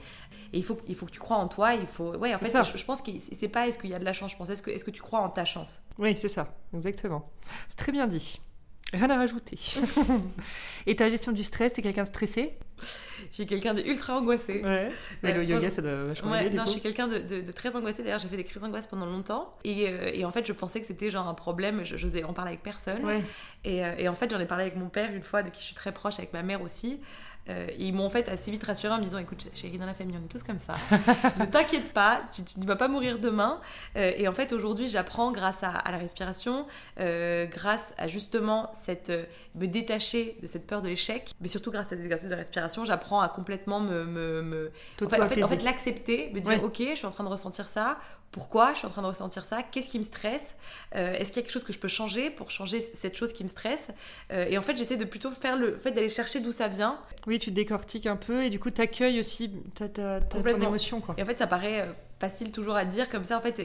[0.53, 1.73] Et il faut, que- il faut que tu crois en toi.
[1.75, 3.93] Il faut, ouais, en fait, je, je pense que c'est c'est pas est-ce qu'il y
[3.93, 4.31] a de la chance.
[4.31, 5.81] Je pense est-ce que, est-ce que tu crois en ta chance?
[5.99, 7.29] Oui, c'est ça, exactement.
[7.69, 8.39] C'est très bien dit.
[8.93, 9.57] Rien à rajouter.
[10.87, 12.53] Et ta gestion du stress, t'es quelqu'un de stressé?
[13.31, 14.61] Je suis quelqu'un de ultra angoissé.
[14.63, 14.89] Ouais.
[15.23, 17.51] Mais le yoga, ça doit vachement Ouais, aider, non, je suis quelqu'un de, de- de
[17.51, 18.03] très angoissé.
[18.03, 19.51] D'ailleurs, j'ai fait des crises d'angoisse pendant longtemps.
[19.63, 21.81] Et, euh, et en fait, je pensais que c'était genre un problème.
[21.83, 23.03] Je n'osais en parler avec personne.
[23.03, 23.23] Ouais.
[23.63, 25.61] Et, euh, et en fait, j'en ai parlé avec mon père une fois, de qui
[25.61, 26.99] je suis très proche, avec ma mère aussi.
[27.47, 29.85] Euh, et ils m'ont en fait assez vite rassurée en me disant Écoute, chérie, dans
[29.85, 30.75] la famille, on est tous comme ça.
[31.39, 33.61] ne t'inquiète pas, tu, tu ne vas pas mourir demain.
[33.97, 36.65] Euh, et en fait, aujourd'hui, j'apprends grâce à, à la respiration,
[36.99, 39.11] euh, grâce à justement cette,
[39.55, 42.83] me détacher de cette peur de l'échec, mais surtout grâce à des exercices de respiration,
[42.83, 44.05] j'apprends à complètement me.
[44.05, 44.71] me, me-
[45.03, 46.59] en fait, en fait, en fait, l'accepter, me dire Ouais.
[46.63, 47.97] Ok, je suis en train de ressentir ça.
[48.31, 49.63] Pourquoi je suis en train de ressentir ça?
[49.63, 50.55] Qu'est-ce qui me stresse?
[50.91, 53.43] Est-ce qu'il y a quelque chose que je peux changer pour changer cette chose qui
[53.43, 53.87] me stresse?
[54.29, 56.99] Et en fait, j'essaie de plutôt faire le fait d'aller chercher d'où ça vient.
[57.27, 61.01] Oui, tu décortiques un peu et du coup, t'accueilles aussi ta, ta, ta- ton émotion,
[61.01, 61.15] quoi.
[61.17, 63.37] Et en fait, ça paraît euh, facile toujours à dire comme ça.
[63.37, 63.55] En fait,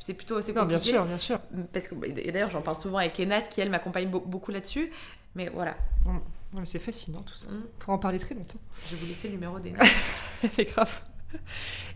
[0.00, 0.94] c'est- plutôt assez Non, bien compliqué.
[0.96, 1.38] sûr, bien sûr.
[1.72, 4.90] Parce que, et d'ailleurs, j'en parle souvent avec Enat, qui elle m'accompagne beau- beaucoup là-dessus.
[5.36, 5.76] Mais voilà,
[6.52, 7.46] mais C'est fascinant tout ça.
[7.48, 7.62] Mm.
[7.78, 8.58] Pour en parler très longtemps.
[8.88, 9.78] je vais vous laisser le numéro d'Enat.
[10.56, 11.02] C'est grave.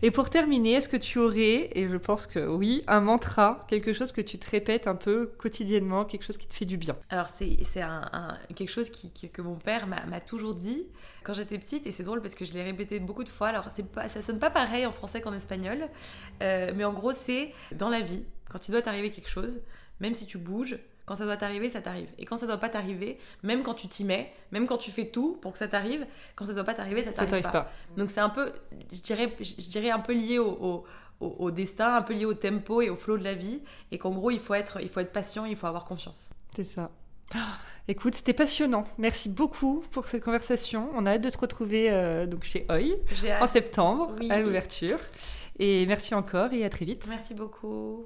[0.01, 3.93] Et pour terminer, est-ce que tu aurais, et je pense que oui, un mantra, quelque
[3.93, 6.95] chose que tu te répètes un peu quotidiennement, quelque chose qui te fait du bien?
[7.09, 10.87] Alors c'est un, quelque chose que mon père m'a toujours dit
[11.23, 13.47] quand j'étais petite et c'est drôle parce que je l'ai répété beaucoup de fois.
[13.47, 15.87] Alors pas, ça sonne pas pareil en français qu'en espagnol,
[16.43, 19.61] euh, mais en gros c'est dans la vie quand il doit t'arriver quelque chose,
[19.99, 22.07] même si tu bouges, quand ça doit t'arriver, ça t'arrive.
[22.17, 25.05] Et quand ça doit pas t'arriver, même quand tu t'y mets, même quand tu fais
[25.07, 27.51] tout pour que ça t'arrive, quand ça doit pas t'arriver, ça t'arrive pas.
[27.51, 27.71] pas.
[27.97, 28.51] Donc c'est un peu,
[28.91, 30.83] je dirais, je dirais un peu lié au, au,
[31.19, 33.97] au- au destin, un peu lié au tempo et au flow de la vie, et
[33.97, 36.29] qu'en gros il faut être, il faut être patient, il faut avoir confiance.
[36.55, 36.89] C'est ça.
[37.87, 38.85] Écoute, c'était passionnant.
[38.97, 40.89] Merci beaucoup pour cette conversation.
[40.95, 42.95] On a hâte de te retrouver euh, donc chez Oi
[43.41, 44.31] en septembre Oui.
[44.31, 44.97] à l'ouverture.
[45.59, 47.05] Et merci encore et à très vite.
[47.07, 48.05] Merci beaucoup.